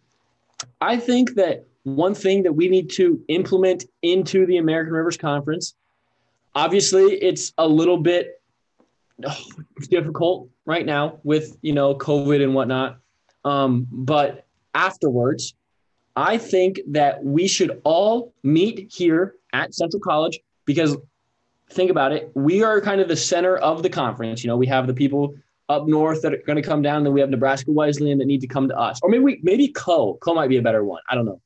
I 0.81 0.97
think 0.97 1.35
that 1.35 1.67
one 1.85 2.15
thing 2.15 2.43
that 2.45 2.53
we 2.53 2.69
need 2.69 2.91
to 2.91 3.23
implement 3.29 3.85
into 4.03 4.47
the 4.47 4.57
American 4.57 4.95
Rivers 4.95 5.17
Conference, 5.17 5.75
obviously 6.55 7.15
it's 7.15 7.53
a 7.59 7.67
little 7.69 7.99
bit 7.99 8.41
oh, 9.25 9.45
difficult 9.91 10.49
right 10.65 10.85
now 10.85 11.21
with, 11.23 11.57
you 11.63 11.73
know, 11.73 11.95
COVID 11.95 12.43
and 12.43 12.55
whatnot. 12.55 12.99
Um, 13.45 13.87
but 13.91 14.47
afterwards, 14.75 15.55
I 16.17 16.39
think 16.39 16.81
that 16.89 17.23
we 17.23 17.47
should 17.49 17.81
all 17.85 18.33
meet 18.43 18.91
here 18.93 19.35
at 19.53 19.75
Central 19.75 20.01
College 20.01 20.41
because 20.65 20.97
think 21.71 21.91
about 21.91 22.13
it, 22.13 22.31
we 22.35 22.63
are 22.63 22.81
kind 22.81 23.01
of 23.01 23.09
the 23.09 23.17
center 23.17 23.57
of 23.57 23.83
the 23.83 23.91
conference. 23.91 24.43
You 24.43 24.49
know, 24.49 24.57
we 24.57 24.67
have 24.69 24.87
the 24.87 24.95
people 24.95 25.35
up 25.69 25.87
north 25.87 26.23
that 26.23 26.35
are 26.35 26.43
going 26.47 26.57
to 26.57 26.63
come 26.63 26.83
down. 26.83 27.05
Then 27.05 27.13
we 27.13 27.21
have 27.21 27.31
Nebraska 27.31 27.71
Wesleyan 27.71 28.19
that 28.19 28.27
need 28.27 28.41
to 28.43 28.47
come 28.47 28.69
to 28.69 28.79
us, 28.79 29.01
or 29.03 29.09
maybe 29.09 29.25
we, 29.25 29.41
maybe 29.43 29.69
Coe. 29.69 30.15
Coe 30.15 30.35
might 30.35 30.49
be 30.49 30.57
a 30.59 30.63
better 30.63 30.85
one. 30.85 31.01
I 31.09 31.15
don't 31.15 31.25
know. 31.25 31.41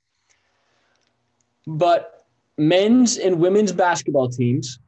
But 1.66 2.24
men's 2.57 3.18
and 3.18 3.38
women's 3.38 3.72
basketball 3.72 4.28
teams 4.28 4.78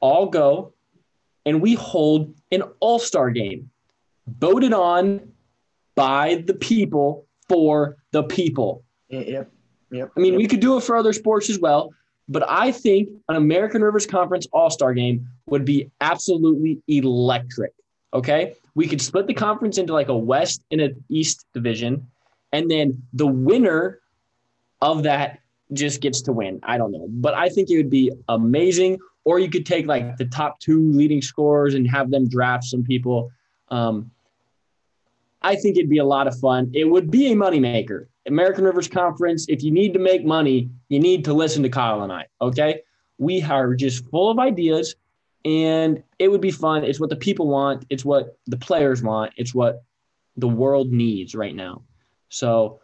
all 0.00 0.26
go, 0.26 0.72
and 1.44 1.60
we 1.60 1.74
hold 1.74 2.34
an 2.52 2.62
All 2.80 2.98
Star 2.98 3.30
game, 3.30 3.70
voted 4.38 4.72
on 4.72 5.32
by 5.94 6.44
the 6.46 6.54
people 6.54 7.26
for 7.48 7.96
the 8.12 8.22
people. 8.22 8.84
Y- 9.10 9.44
Yep. 9.92 10.10
I 10.16 10.20
mean, 10.20 10.34
we 10.34 10.48
could 10.48 10.58
do 10.58 10.76
it 10.76 10.82
for 10.82 10.96
other 10.96 11.12
sports 11.12 11.48
as 11.48 11.60
well, 11.60 11.92
But 12.28 12.42
I 12.50 12.72
think 12.72 13.08
an 13.28 13.36
American 13.36 13.82
Rivers 13.82 14.04
Conference 14.04 14.48
All 14.52 14.68
Star 14.68 14.92
game 14.94 15.28
would 15.46 15.64
be 15.64 15.88
absolutely 16.00 16.82
electric. 16.88 17.72
Okay. 18.12 18.54
We 18.76 18.86
could 18.86 19.00
split 19.00 19.26
the 19.26 19.34
conference 19.34 19.78
into 19.78 19.94
like 19.94 20.08
a 20.08 20.16
West 20.16 20.62
and 20.70 20.82
an 20.82 21.02
East 21.08 21.46
division. 21.54 22.06
And 22.52 22.70
then 22.70 23.02
the 23.14 23.26
winner 23.26 24.00
of 24.82 25.02
that 25.04 25.40
just 25.72 26.02
gets 26.02 26.20
to 26.22 26.32
win. 26.32 26.60
I 26.62 26.76
don't 26.76 26.92
know. 26.92 27.06
But 27.08 27.34
I 27.34 27.48
think 27.48 27.70
it 27.70 27.78
would 27.78 27.90
be 27.90 28.12
amazing. 28.28 28.98
Or 29.24 29.40
you 29.40 29.48
could 29.48 29.64
take 29.64 29.86
like 29.86 30.18
the 30.18 30.26
top 30.26 30.60
two 30.60 30.92
leading 30.92 31.22
scorers 31.22 31.74
and 31.74 31.90
have 31.90 32.10
them 32.10 32.28
draft 32.28 32.64
some 32.64 32.84
people. 32.84 33.32
Um, 33.70 34.10
I 35.40 35.56
think 35.56 35.78
it'd 35.78 35.90
be 35.90 35.98
a 35.98 36.04
lot 36.04 36.28
of 36.28 36.38
fun. 36.38 36.70
It 36.74 36.84
would 36.84 37.10
be 37.10 37.32
a 37.32 37.34
moneymaker. 37.34 38.06
American 38.28 38.64
Rivers 38.64 38.88
Conference, 38.88 39.46
if 39.48 39.62
you 39.62 39.70
need 39.70 39.94
to 39.94 39.98
make 39.98 40.24
money, 40.24 40.68
you 40.90 41.00
need 41.00 41.24
to 41.24 41.32
listen 41.32 41.62
to 41.62 41.70
Kyle 41.70 42.02
and 42.02 42.12
I. 42.12 42.26
Okay. 42.42 42.82
We 43.18 43.42
are 43.42 43.74
just 43.74 44.06
full 44.10 44.30
of 44.30 44.38
ideas 44.38 44.96
and 45.46 46.02
it 46.18 46.28
would 46.28 46.40
be 46.40 46.50
fun. 46.50 46.82
It's 46.82 46.98
what 46.98 47.08
the 47.08 47.16
people 47.16 47.46
want, 47.46 47.86
it's 47.88 48.04
what 48.04 48.36
the 48.46 48.56
players 48.56 49.00
want, 49.00 49.32
it's 49.36 49.54
what 49.54 49.84
the 50.36 50.48
world 50.48 50.90
needs 50.90 51.36
right 51.36 51.54
now. 51.54 51.82
So, 52.28 52.80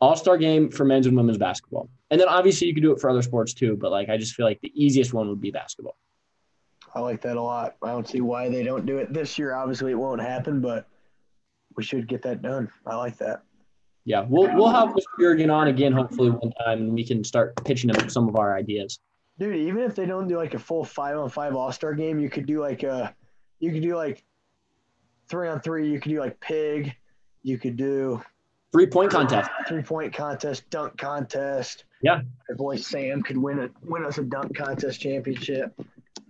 all 0.00 0.16
star 0.16 0.38
game 0.38 0.70
for 0.70 0.84
men's 0.84 1.06
and 1.06 1.16
women's 1.16 1.36
basketball. 1.36 1.90
And 2.10 2.18
then 2.20 2.28
obviously 2.28 2.66
you 2.66 2.74
could 2.74 2.82
do 2.82 2.92
it 2.92 3.00
for 3.00 3.10
other 3.10 3.22
sports 3.22 3.52
too, 3.52 3.76
but 3.76 3.90
like 3.90 4.08
I 4.08 4.16
just 4.16 4.34
feel 4.34 4.46
like 4.46 4.60
the 4.62 4.72
easiest 4.74 5.12
one 5.12 5.28
would 5.28 5.40
be 5.42 5.50
basketball. 5.50 5.96
I 6.94 7.00
like 7.00 7.20
that 7.20 7.36
a 7.36 7.42
lot. 7.42 7.76
I 7.82 7.88
don't 7.88 8.08
see 8.08 8.20
why 8.20 8.48
they 8.48 8.62
don't 8.62 8.86
do 8.86 8.96
it 8.96 9.12
this 9.12 9.38
year. 9.38 9.54
Obviously, 9.54 9.92
it 9.92 9.98
won't 9.98 10.20
happen, 10.20 10.60
but 10.60 10.86
we 11.76 11.84
should 11.84 12.06
get 12.08 12.22
that 12.22 12.42
done. 12.42 12.70
I 12.86 12.96
like 12.96 13.18
that. 13.18 13.42
Yeah, 14.04 14.24
we'll 14.28 14.52
we'll 14.56 14.70
have 14.70 14.88
Mr. 14.88 15.04
Jurgen 15.20 15.50
on 15.50 15.68
again 15.68 15.92
hopefully 15.92 16.30
one 16.30 16.52
time, 16.64 16.78
and 16.78 16.92
we 16.92 17.04
can 17.06 17.22
start 17.22 17.62
pitching 17.64 17.90
him 17.90 18.08
some 18.08 18.28
of 18.28 18.36
our 18.36 18.56
ideas. 18.56 18.98
Dude, 19.42 19.56
even 19.56 19.82
if 19.82 19.96
they 19.96 20.06
don't 20.06 20.28
do 20.28 20.36
like 20.36 20.54
a 20.54 20.58
full 20.60 20.84
five 20.84 21.18
on 21.18 21.28
five 21.28 21.56
All 21.56 21.72
Star 21.72 21.94
game, 21.94 22.20
you 22.20 22.30
could 22.30 22.46
do 22.46 22.60
like 22.60 22.84
a, 22.84 23.12
you 23.58 23.72
could 23.72 23.82
do 23.82 23.96
like 23.96 24.22
three 25.28 25.48
on 25.48 25.58
three. 25.58 25.90
You 25.90 25.98
could 25.98 26.10
do 26.10 26.20
like 26.20 26.38
pig. 26.38 26.94
You 27.42 27.58
could 27.58 27.76
do 27.76 28.22
three 28.70 28.86
point 28.86 29.10
contest, 29.10 29.50
three 29.66 29.82
point 29.82 30.14
contest, 30.14 30.70
dunk 30.70 30.96
contest. 30.96 31.86
Yeah, 32.02 32.20
our 32.48 32.54
boy 32.54 32.76
Sam 32.76 33.20
could 33.20 33.36
win 33.36 33.58
a 33.58 33.68
win 33.82 34.04
us 34.04 34.18
a 34.18 34.22
dunk 34.22 34.56
contest 34.56 35.00
championship. 35.00 35.74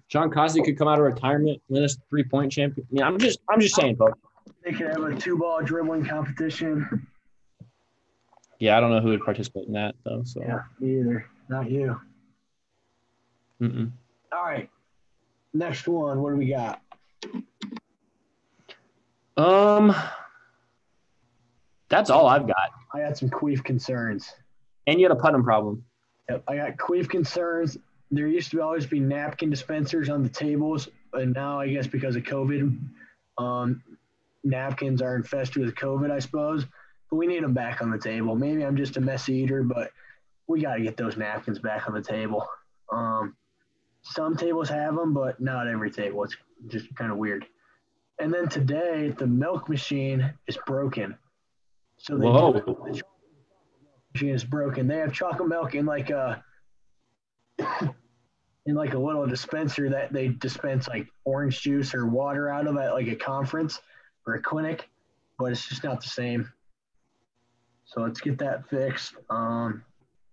John 0.09 0.31
Cosby 0.31 0.62
could 0.62 0.79
come 0.79 0.88
out 0.88 0.98
of 0.98 1.05
retirement, 1.05 1.61
win 1.68 1.85
us 1.85 1.98
three 2.09 2.25
point 2.25 2.51
champion. 2.51 2.87
I 2.92 2.94
mean, 2.94 3.03
I'm 3.03 3.18
just 3.18 3.40
I'm 3.51 3.61
just 3.61 3.75
saying, 3.75 3.96
folks. 3.96 4.18
They 4.64 4.72
could 4.72 4.87
have 4.87 5.03
a 5.03 5.14
two 5.14 5.37
ball 5.37 5.61
dribbling 5.62 6.07
competition. 6.07 7.07
Yeah, 8.59 8.79
I 8.79 8.81
don't 8.81 8.88
know 8.88 9.01
who 9.01 9.11
would 9.11 9.22
participate 9.22 9.66
in 9.66 9.75
that 9.75 9.96
though. 10.03 10.22
So 10.25 10.40
yeah, 10.40 10.61
me 10.81 10.98
either. 10.98 11.27
Not 11.51 11.70
you. 11.70 12.01
Mm-mm. 13.62 13.92
All 14.33 14.44
right. 14.44 14.68
Next 15.55 15.87
one. 15.87 16.20
What 16.20 16.31
do 16.31 16.37
we 16.37 16.48
got? 16.51 16.81
Um, 19.37 19.94
that's 21.88 22.11
all 22.11 22.27
I've 22.27 22.46
got. 22.46 22.70
I 22.92 23.01
got 23.01 23.16
some 23.16 23.31
queef 23.31 23.62
concerns. 23.62 24.33
And 24.87 24.98
you 25.01 25.09
had 25.09 25.16
a 25.16 25.20
Putnam 25.20 25.44
problem. 25.44 25.85
Yep, 26.29 26.42
I 26.48 26.57
got 26.57 26.77
queef 26.77 27.09
concerns. 27.09 27.79
There 28.11 28.27
used 28.27 28.51
to 28.51 28.61
always 28.61 28.87
be 28.87 28.98
napkin 29.01 29.48
dispensers 29.48 30.09
on 30.09 30.22
the 30.22 30.29
tables, 30.29 30.88
and 31.14 31.33
now 31.33 31.61
I 31.61 31.68
guess 31.68 31.87
because 31.87 32.16
of 32.16 32.25
COVID, 32.25 32.79
um, 33.38 33.83
napkins 34.44 35.01
are 35.01 35.16
infested 35.16 35.64
with 35.64 35.75
COVID, 35.77 36.11
I 36.11 36.18
suppose. 36.18 36.66
But 37.11 37.16
we 37.16 37.27
need 37.27 37.42
them 37.42 37.55
back 37.55 37.81
on 37.81 37.90
the 37.90 37.98
table. 37.98 38.35
Maybe 38.35 38.64
I'm 38.64 38.77
just 38.77 38.96
a 38.96 39.01
messy 39.01 39.35
eater, 39.35 39.62
but 39.62 39.92
we 40.46 40.61
got 40.61 40.75
to 40.75 40.83
get 40.83 40.96
those 40.96 41.16
napkins 41.16 41.59
back 41.59 41.88
on 41.88 41.94
the 41.94 42.03
table. 42.03 42.46
Um, 42.90 43.35
some 44.03 44.37
tables 44.37 44.69
have 44.69 44.97
them, 44.97 45.15
but 45.15 45.41
not 45.41 45.69
every 45.69 45.91
table. 45.91 46.25
It's 46.25 46.37
just 46.69 46.95
kind 46.97 47.11
of 47.11 47.19
weird. 47.19 47.47
And 48.19 48.33
then 48.33 48.49
today, 48.49 49.15
the 49.17 49.27
milk 49.27 49.69
machine 49.69 50.33
is 50.47 50.59
broken. 50.67 51.17
So 51.97 52.17
they 52.17 52.27
Whoa. 52.27 52.53
the 52.53 53.03
machine 54.15 54.35
is 54.35 54.45
broken. 54.45 54.87
They 54.87 54.99
have 54.99 55.12
chocolate 55.12 55.49
milk 55.49 55.75
in 55.75 55.87
like 55.87 56.11
a 56.11 56.45
in 58.67 58.75
like 58.75 58.95
a 58.95 58.99
little 58.99 59.27
dispenser 59.27 59.88
that 59.91 60.12
they 60.12 60.29
dispense 60.29 60.88
like 60.88 61.07
orange 61.25 61.61
juice 61.62 61.95
or 61.95 62.07
water 62.07 62.49
out 62.49 62.67
of 62.67 62.77
at 62.77 62.93
like 62.93 63.09
a 63.09 63.17
conference 63.17 63.81
or 64.27 64.35
a 64.35 64.43
clinic, 64.43 64.88
but 65.38 65.47
it's 65.47 65.69
just 65.69 65.85
not 65.85 66.01
the 66.01 66.09
same. 66.09 66.51
So 67.85 68.01
let's 68.01 68.21
get 68.21 68.38
that 68.38 68.69
fixed. 68.69 69.15
Um, 69.31 69.85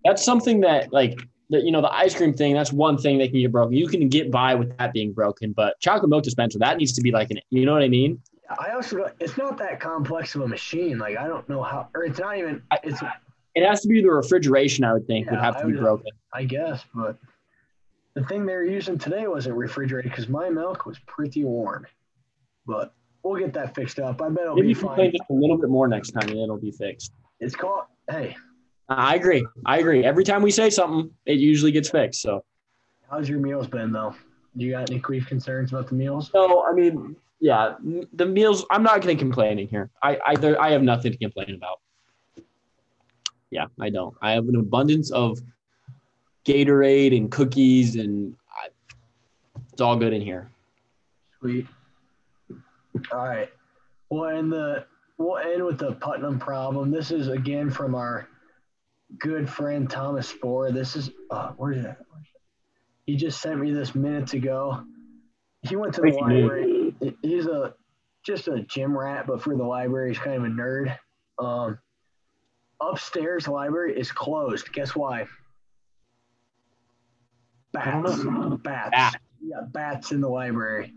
That's 0.06 0.24
something 0.24 0.62
that 0.62 0.94
like 0.94 1.20
the, 1.50 1.60
you 1.62 1.72
know 1.72 1.82
the 1.82 1.92
ice 1.94 2.16
cream 2.16 2.34
thing. 2.34 2.54
That's 2.54 2.72
one 2.72 2.98
thing 2.98 3.18
that 3.20 3.32
can 3.32 3.40
get 3.42 3.52
broken. 3.52 3.74
You 3.76 3.88
can 3.88 4.08
get 4.10 4.32
by 4.32 4.56
with 4.56 4.76
that 4.78 4.94
being 4.94 5.14
broken, 5.14 5.52
but 5.54 5.80
chocolate 5.80 6.10
milk 6.10 6.24
dispenser 6.24 6.60
that 6.60 6.78
needs 6.78 6.94
to 6.94 7.02
be 7.02 7.12
like 7.12 7.32
an. 7.32 7.40
You 7.50 7.66
know 7.66 7.74
what 7.74 7.82
I 7.84 7.88
mean? 7.88 8.22
I 8.60 8.72
also 8.72 9.12
it's 9.20 9.38
not 9.38 9.58
that 9.60 9.80
complex 9.80 10.36
of 10.36 10.42
a 10.42 10.48
machine. 10.48 10.98
Like 10.98 11.18
I 11.18 11.28
don't 11.28 11.48
know 11.50 11.62
how, 11.64 11.88
or 11.96 12.04
it's 12.04 12.20
not 12.20 12.38
even. 12.38 12.62
It's 12.84 13.02
It 13.56 13.68
has 13.68 13.82
to 13.82 13.88
be 13.88 14.02
the 14.02 14.10
refrigeration. 14.12 14.84
I 14.84 14.94
would 14.94 15.08
think 15.08 15.30
would 15.30 15.36
Yeah, 15.38 15.44
have 15.46 15.58
I 15.58 15.62
to 15.62 15.68
be 15.68 15.74
would- 15.74 15.82
broken. 15.82 16.08
I 16.34 16.44
guess, 16.44 16.84
but 16.94 17.18
the 18.14 18.24
thing 18.26 18.46
they 18.46 18.54
were 18.54 18.64
using 18.64 18.98
today 19.00 19.28
wasn't 19.28 19.56
refrigerated 19.56 20.12
because 20.12 20.30
my 20.30 20.50
milk 20.50 20.86
was 20.86 21.00
pretty 21.08 21.44
warm. 21.44 21.88
But 22.68 22.94
we'll 23.24 23.40
get 23.40 23.54
that 23.54 23.74
fixed 23.74 24.00
up. 24.00 24.22
I 24.22 24.30
bet 24.30 24.44
it'll 24.44 24.56
Maybe 24.56 24.68
be 24.68 24.72
if 24.74 24.82
you 24.82 24.88
play 24.90 25.06
fine. 25.06 25.12
just 25.12 25.24
a 25.30 25.34
little 25.34 25.58
bit 25.58 25.70
more 25.70 25.88
next 25.88 26.12
time, 26.12 26.30
and 26.30 26.38
it'll 26.40 26.58
be 26.60 26.72
fixed. 26.72 27.12
It's 27.40 27.56
called. 27.56 27.86
Hey, 28.10 28.36
I 28.90 29.16
agree. 29.16 29.46
I 29.66 29.80
agree. 29.80 30.04
Every 30.04 30.24
time 30.24 30.42
we 30.42 30.52
say 30.52 30.70
something, 30.70 31.12
it 31.26 31.40
usually 31.40 31.72
gets 31.72 31.90
fixed. 31.90 32.22
So 32.22 32.44
how's 33.10 33.30
your 33.30 33.40
meals 33.40 33.68
been 33.68 33.92
though? 33.92 34.16
Do 34.58 34.66
you 34.66 34.72
got 34.72 34.90
any 34.90 35.00
queef 35.00 35.28
concerns 35.28 35.72
about 35.72 35.88
the 35.88 35.96
meals? 35.96 36.32
no, 36.34 36.64
I 36.64 36.74
mean, 36.74 37.16
yeah, 37.40 37.76
the 38.14 38.26
meals. 38.26 38.66
I'm 38.72 38.84
not 38.84 39.02
going 39.02 39.16
to 39.16 39.22
complain 39.22 39.60
in 39.60 39.68
here. 39.68 39.90
I 40.02 40.20
I 40.26 40.36
there, 40.36 40.60
I 40.62 40.72
have 40.72 40.82
nothing 40.82 41.12
to 41.12 41.18
complain 41.18 41.56
about. 41.56 41.80
Yeah, 43.52 43.66
I 43.80 43.90
don't. 43.90 44.16
I 44.22 44.32
have 44.32 44.48
an 44.48 44.56
abundance 44.56 45.12
of 45.12 45.40
Gatorade 46.46 47.16
and 47.16 47.32
cookies, 47.32 47.96
and 47.96 48.36
I, 48.52 48.68
it's 49.72 49.82
all 49.82 49.96
good 49.96 50.14
in 50.14 50.22
here. 50.22 50.50
Sweet. 51.40 51.68
All 53.12 53.26
right. 53.26 53.50
We'll 54.10 54.26
end 54.26 54.52
the 54.52 54.86
we'll 55.18 55.38
end 55.38 55.64
with 55.64 55.78
the 55.78 55.94
Putnam 55.94 56.40
problem. 56.40 56.92
This 56.92 57.12
is 57.12 57.28
again 57.28 57.70
from 57.70 57.94
our 57.94 58.28
good 59.18 59.50
friend 59.50 59.90
Thomas 59.90 60.28
Spohr. 60.28 60.72
This 60.72 60.96
is 60.96 61.12
uh, 61.32 61.54
where's 61.58 61.84
it? 61.84 61.96
He 63.06 63.16
just 63.16 63.42
sent 63.42 63.60
me 63.60 63.72
this 63.72 63.96
minutes 63.96 64.34
ago. 64.34 64.84
He 65.62 65.76
went 65.76 65.94
to 65.96 66.02
the 66.02 66.08
news. 66.08 66.22
library. 66.22 66.96
He's 67.22 67.46
a 67.48 67.74
just 68.24 68.48
a 68.48 68.62
gym 68.62 68.98
rat, 68.98 69.26
but 69.28 69.42
for 69.42 69.56
the 69.56 69.64
library, 69.64 70.10
he's 70.10 70.20
kind 70.20 70.38
of 70.38 70.44
a 70.44 70.48
nerd. 70.48 70.96
Um, 71.40 71.80
upstairs 72.82 73.48
library 73.48 74.00
is 74.00 74.12
closed. 74.12 74.72
Guess 74.74 74.96
why? 74.96 75.26
Bats. 77.74 78.24
Bats. 78.64 78.92
Bats. 78.92 79.16
Yeah, 79.42 79.62
bats 79.72 80.12
in 80.12 80.22
the 80.22 80.30
library. 80.30 80.94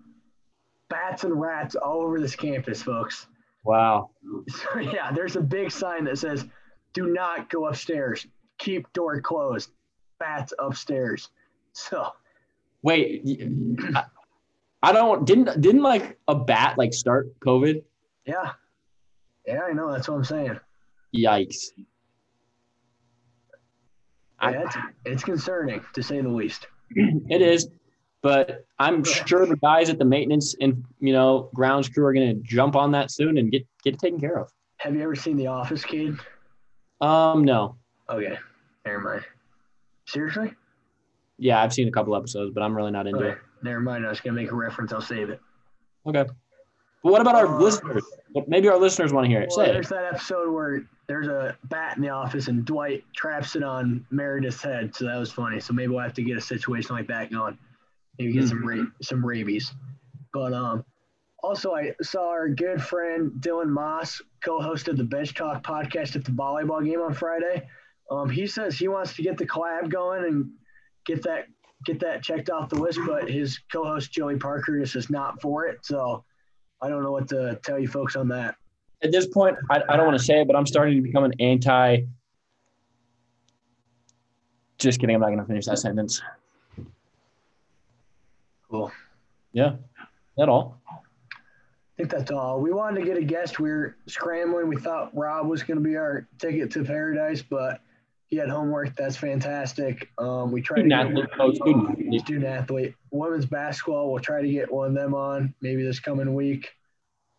Bats 0.89 1.25
and 1.25 1.41
rats 1.41 1.75
all 1.75 2.03
over 2.03 2.21
this 2.21 2.37
campus, 2.37 2.83
folks. 2.83 3.27
Wow. 3.65 4.11
So, 4.49 4.79
yeah, 4.81 5.13
there's 5.13 5.37
a 5.37 5.41
big 5.41 5.71
sign 5.71 6.05
that 6.05 6.19
says, 6.19 6.45
"Do 6.93 7.13
not 7.13 7.51
go 7.51 7.67
upstairs. 7.67 8.27
Keep 8.59 8.93
door 8.93 9.21
closed. 9.21 9.71
Bats 10.19 10.53
upstairs." 10.59 11.29
So 11.73 12.13
Wait, 12.83 13.25
I 14.83 14.93
don't 14.93 15.25
didn't 15.25 15.61
didn't 15.61 15.83
like 15.83 16.19
a 16.29 16.35
bat 16.35 16.77
like 16.79 16.93
start 16.93 17.39
COVID? 17.41 17.83
yeah, 18.27 18.53
yeah, 19.47 19.61
I 19.63 19.73
know. 19.73 19.91
That's 19.93 20.09
what 20.09 20.17
I'm 20.17 20.25
saying. 20.25 20.61
Yikes. 21.17 21.69
Yeah, 24.43 24.65
it's, 24.65 24.77
it's 25.05 25.23
concerning 25.25 25.85
to 25.95 26.03
say 26.03 26.21
the 26.21 26.29
least. 26.29 26.67
It 26.95 27.41
is, 27.41 27.69
but 28.23 28.67
I'm 28.79 29.05
sure 29.05 29.47
the 29.47 29.57
guys 29.57 29.89
at 29.89 29.99
the 29.99 30.05
maintenance 30.05 30.57
and 30.61 30.85
you 30.99 31.13
know 31.13 31.49
grounds 31.55 31.89
crew 31.89 32.05
are 32.05 32.13
gonna 32.13 32.35
jump 32.35 32.75
on 32.75 32.91
that 32.93 33.11
soon 33.13 33.39
and 33.39 33.51
get 33.53 33.65
get 33.85 33.95
it 33.95 34.01
taken 34.01 34.19
care 34.19 34.39
of. 34.39 34.51
Have 34.79 34.97
you 34.97 35.03
ever 35.03 35.15
seen 35.15 35.37
The 35.37 35.47
Office, 35.47 35.85
kid? 35.85 36.19
Um, 37.03 37.45
no, 37.45 37.77
Okay, 38.09 38.39
never 38.87 39.01
mind. 39.01 39.25
Seriously? 40.07 40.53
yeah, 41.39 41.63
I've 41.63 41.73
seen 41.73 41.89
a 41.89 41.91
couple 41.91 42.15
episodes, 42.17 42.53
but 42.55 42.63
I'm 42.63 42.75
really 42.77 42.91
not 42.91 43.07
into 43.07 43.19
Okay, 43.21 43.31
it. 43.33 43.39
never 43.63 43.81
mind. 43.81 44.07
I 44.07 44.09
was 44.09 44.21
gonna 44.21 44.35
make 44.37 44.53
a 44.53 44.55
reference. 44.55 44.93
I'll 44.93 45.01
save 45.01 45.31
it. 45.31 45.41
Okay, 46.07 46.25
but 47.03 47.13
what 47.13 47.21
about 47.21 47.35
our 47.35 47.47
Uh, 47.47 47.59
listeners? 47.59 48.05
Maybe 48.47 48.69
our 48.69 48.79
listeners 48.79 49.13
want 49.13 49.25
to 49.25 49.29
hear 49.31 49.41
it. 49.43 49.51
Well, 49.55 49.67
Say 49.67 49.73
there's 49.73 49.87
it. 49.87 49.95
that 49.95 50.05
episode 50.15 50.53
where 50.53 50.83
there's 51.09 51.27
a 51.29 51.57
bat 51.65 51.97
in 51.97 52.03
the 52.03 52.09
office 52.09 52.49
and 52.49 52.65
Dwight 52.65 53.05
traps 53.15 53.57
it 53.57 53.63
on 53.63 54.07
Meredith's 54.11 54.63
head, 54.63 54.95
so 54.95 55.05
that 55.07 55.17
was 55.19 55.33
funny. 55.33 55.59
So 55.61 55.73
maybe 55.75 55.89
we'll 55.93 56.03
have 56.03 56.15
to 56.15 56.23
get 56.23 56.37
a 56.37 56.41
situation 56.41 56.95
like 56.95 57.07
that 57.09 57.31
going. 57.31 57.59
Maybe 58.19 58.33
get 58.33 58.49
some 58.49 58.67
ra- 58.67 58.87
some 59.03 59.25
rabies. 59.25 59.75
But 60.33 60.53
um, 60.53 60.85
also 61.43 61.75
I 61.75 61.93
saw 62.01 62.29
our 62.29 62.49
good 62.49 62.83
friend 62.83 63.33
Dylan 63.41 63.69
Moss 63.69 64.23
co-hosted 64.43 64.97
the 64.97 65.05
Bench 65.05 65.35
Talk 65.35 65.63
podcast 65.63 66.17
at 66.17 66.25
the 66.25 66.31
volleyball 66.31 66.85
game 66.85 67.01
on 67.01 67.13
Friday. 67.13 67.69
Um, 68.11 68.31
he 68.31 68.47
says 68.47 68.79
he 68.79 68.89
wants 68.89 69.15
to 69.17 69.23
get 69.23 69.37
the 69.37 69.47
collab 69.47 69.91
going 69.91 70.25
and 70.25 70.51
get 71.05 71.23
that 71.23 71.47
get 71.85 71.99
that 72.01 72.23
checked 72.23 72.51
off 72.51 72.69
the 72.69 72.77
list. 72.77 73.01
But 73.07 73.29
his 73.29 73.59
co-host 73.73 74.13
Joey 74.13 74.37
Parker 74.37 74.79
just 74.79 74.97
is 74.97 75.11
not 75.11 75.41
for 75.43 75.67
it, 75.67 75.85
so 75.85 76.25
I 76.81 76.89
don't 76.89 77.03
know 77.03 77.13
what 77.13 77.29
to 77.29 77.59
tell 77.63 77.79
you 77.79 77.89
folks 77.89 78.17
on 78.17 78.29
that. 78.29 78.57
At 79.03 79.11
this 79.11 79.27
point, 79.27 79.57
I, 79.71 79.83
I 79.89 79.97
don't 79.97 80.07
want 80.07 80.19
to 80.19 80.25
say 80.25 80.41
it, 80.41 80.47
but 80.47 80.55
I'm 80.55 80.67
starting 80.67 80.97
to 80.97 81.03
become 81.03 81.25
an 81.25 81.33
anti. 81.41 82.03
Just 84.79 85.01
kidding. 85.01 85.15
I'm 85.15 85.21
not 85.21 85.29
going 85.29 85.39
to 85.39 85.45
finish 85.45 85.67
that 85.67 85.79
sentence. 85.79 86.23
Cool. 88.71 88.91
Yeah, 89.53 89.75
that 90.37 90.49
all. 90.49 90.82
I 91.93 92.03
think 92.03 92.11
that's 92.11 92.31
all. 92.31 92.61
We 92.61 92.73
wanted 92.73 93.01
to 93.01 93.07
get 93.07 93.19
a 93.19 93.25
guest. 93.25 93.61
We 93.61 93.71
were 93.71 93.97
scrambling. 94.07 94.69
We 94.69 94.77
thought 94.77 95.15
Rob 95.17 95.47
was 95.47 95.63
going 95.63 95.77
to 95.77 95.85
be 95.85 95.97
our 95.97 96.27
ticket 96.39 96.71
to 96.73 96.85
paradise, 96.85 97.43
but 97.43 97.81
he 98.29 98.37
had 98.39 98.49
homework. 98.49 98.97
That's 98.97 99.17
fantastic. 99.17 100.09
Um, 100.17 100.53
we 100.53 100.63
tried 100.63 100.81
Student 100.81 100.93
to 100.93 100.97
athlete, 100.97 101.27
get 101.29 101.37
coach, 101.37 101.57
student 101.57 101.91
athlete. 101.91 102.21
student 102.23 102.47
athlete. 102.47 102.95
Women's 103.11 103.45
basketball, 103.45 104.11
we'll 104.11 104.23
try 104.23 104.41
to 104.41 104.51
get 104.51 104.73
one 104.73 104.89
of 104.89 104.95
them 104.95 105.15
on 105.15 105.55
maybe 105.61 105.83
this 105.83 106.01
coming 106.01 106.35
week. 106.35 106.71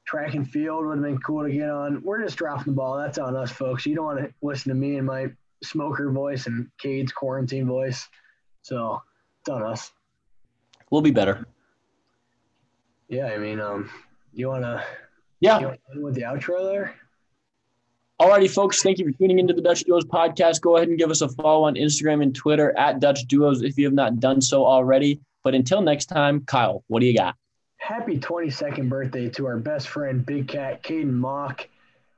Track 0.05 0.35
and 0.35 0.47
field 0.47 0.85
would 0.85 0.97
have 0.97 1.03
been 1.03 1.17
cool 1.19 1.43
to 1.43 1.51
get 1.51 1.71
on. 1.71 2.03
We're 2.03 2.21
just 2.21 2.37
dropping 2.37 2.73
the 2.73 2.77
ball. 2.77 2.97
That's 2.97 3.17
on 3.17 3.35
us, 3.35 3.51
folks. 3.51 3.87
You 3.87 3.95
don't 3.95 4.05
want 4.05 4.19
to 4.19 4.31
listen 4.43 4.69
to 4.69 4.75
me 4.75 4.97
and 4.97 5.07
my 5.07 5.27
smoker 5.63 6.11
voice 6.11 6.45
and 6.45 6.69
Cade's 6.77 7.11
quarantine 7.11 7.65
voice. 7.65 8.07
So 8.61 9.01
it's 9.41 9.49
on 9.49 9.63
us. 9.63 9.91
We'll 10.91 11.01
be 11.01 11.11
better. 11.11 11.47
Yeah, 13.09 13.27
I 13.27 13.37
mean, 13.37 13.59
um, 13.59 13.89
you 14.33 14.47
wanna 14.47 14.83
Yeah. 15.39 15.59
you 15.59 15.65
wanna 15.67 15.77
end 15.93 16.03
with 16.03 16.15
the 16.15 16.21
outro 16.21 16.63
there? 16.71 16.95
Alrighty, 18.21 18.53
folks. 18.53 18.81
Thank 18.81 18.99
you 18.99 19.11
for 19.11 19.17
tuning 19.17 19.39
into 19.39 19.53
the 19.53 19.61
Dutch 19.61 19.83
Duos 19.83 20.05
podcast. 20.05 20.61
Go 20.61 20.77
ahead 20.77 20.87
and 20.87 20.97
give 20.97 21.09
us 21.09 21.21
a 21.21 21.29
follow 21.29 21.63
on 21.63 21.75
Instagram 21.75 22.21
and 22.21 22.33
Twitter 22.33 22.77
at 22.77 22.99
Dutch 22.99 23.25
Duos 23.27 23.63
if 23.63 23.77
you 23.77 23.85
have 23.85 23.93
not 23.93 24.19
done 24.19 24.39
so 24.39 24.65
already. 24.65 25.19
But 25.43 25.55
until 25.55 25.81
next 25.81 26.05
time, 26.05 26.45
Kyle, 26.45 26.83
what 26.87 27.01
do 27.01 27.05
you 27.05 27.17
got? 27.17 27.35
Happy 27.77 28.17
22nd 28.17 28.87
birthday 28.87 29.27
to 29.29 29.45
our 29.45 29.57
best 29.57 29.89
friend, 29.89 30.25
Big 30.25 30.47
Cat, 30.47 30.83
Caden 30.83 31.11
Mock. 31.11 31.67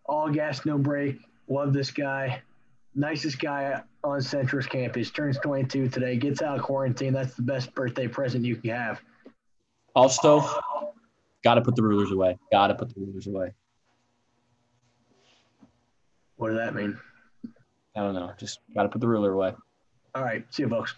All 0.05 0.29
gas, 0.29 0.63
no 0.65 0.77
brake. 0.77 1.17
Love 1.47 1.73
this 1.73 1.89
guy. 1.89 2.41
Nicest 2.93 3.39
guy 3.39 3.81
on 4.03 4.21
Central's 4.21 4.67
campus. 4.67 5.09
Turns 5.09 5.39
22 5.39 5.89
today. 5.89 6.17
Gets 6.17 6.43
out 6.43 6.59
of 6.59 6.63
quarantine. 6.63 7.13
That's 7.13 7.33
the 7.35 7.41
best 7.41 7.73
birthday 7.73 8.07
present 8.07 8.45
you 8.45 8.57
can 8.57 8.69
have. 8.69 9.01
Also, 9.95 10.43
got 11.45 11.55
to 11.55 11.61
put 11.61 11.75
the 11.75 11.83
rulers 11.83 12.11
away. 12.11 12.37
Got 12.51 12.67
to 12.67 12.75
put 12.75 12.93
the 12.93 12.99
rulers 12.99 13.27
away. 13.27 13.53
What 16.35 16.49
does 16.49 16.57
that 16.57 16.75
mean? 16.75 16.99
I 17.95 18.01
don't 18.01 18.15
know. 18.15 18.33
Just 18.37 18.59
got 18.75 18.83
to 18.83 18.89
put 18.89 18.99
the 18.99 19.07
ruler 19.07 19.31
away. 19.31 19.53
All 20.15 20.23
right. 20.23 20.43
See 20.53 20.63
you, 20.63 20.69
folks. 20.69 20.95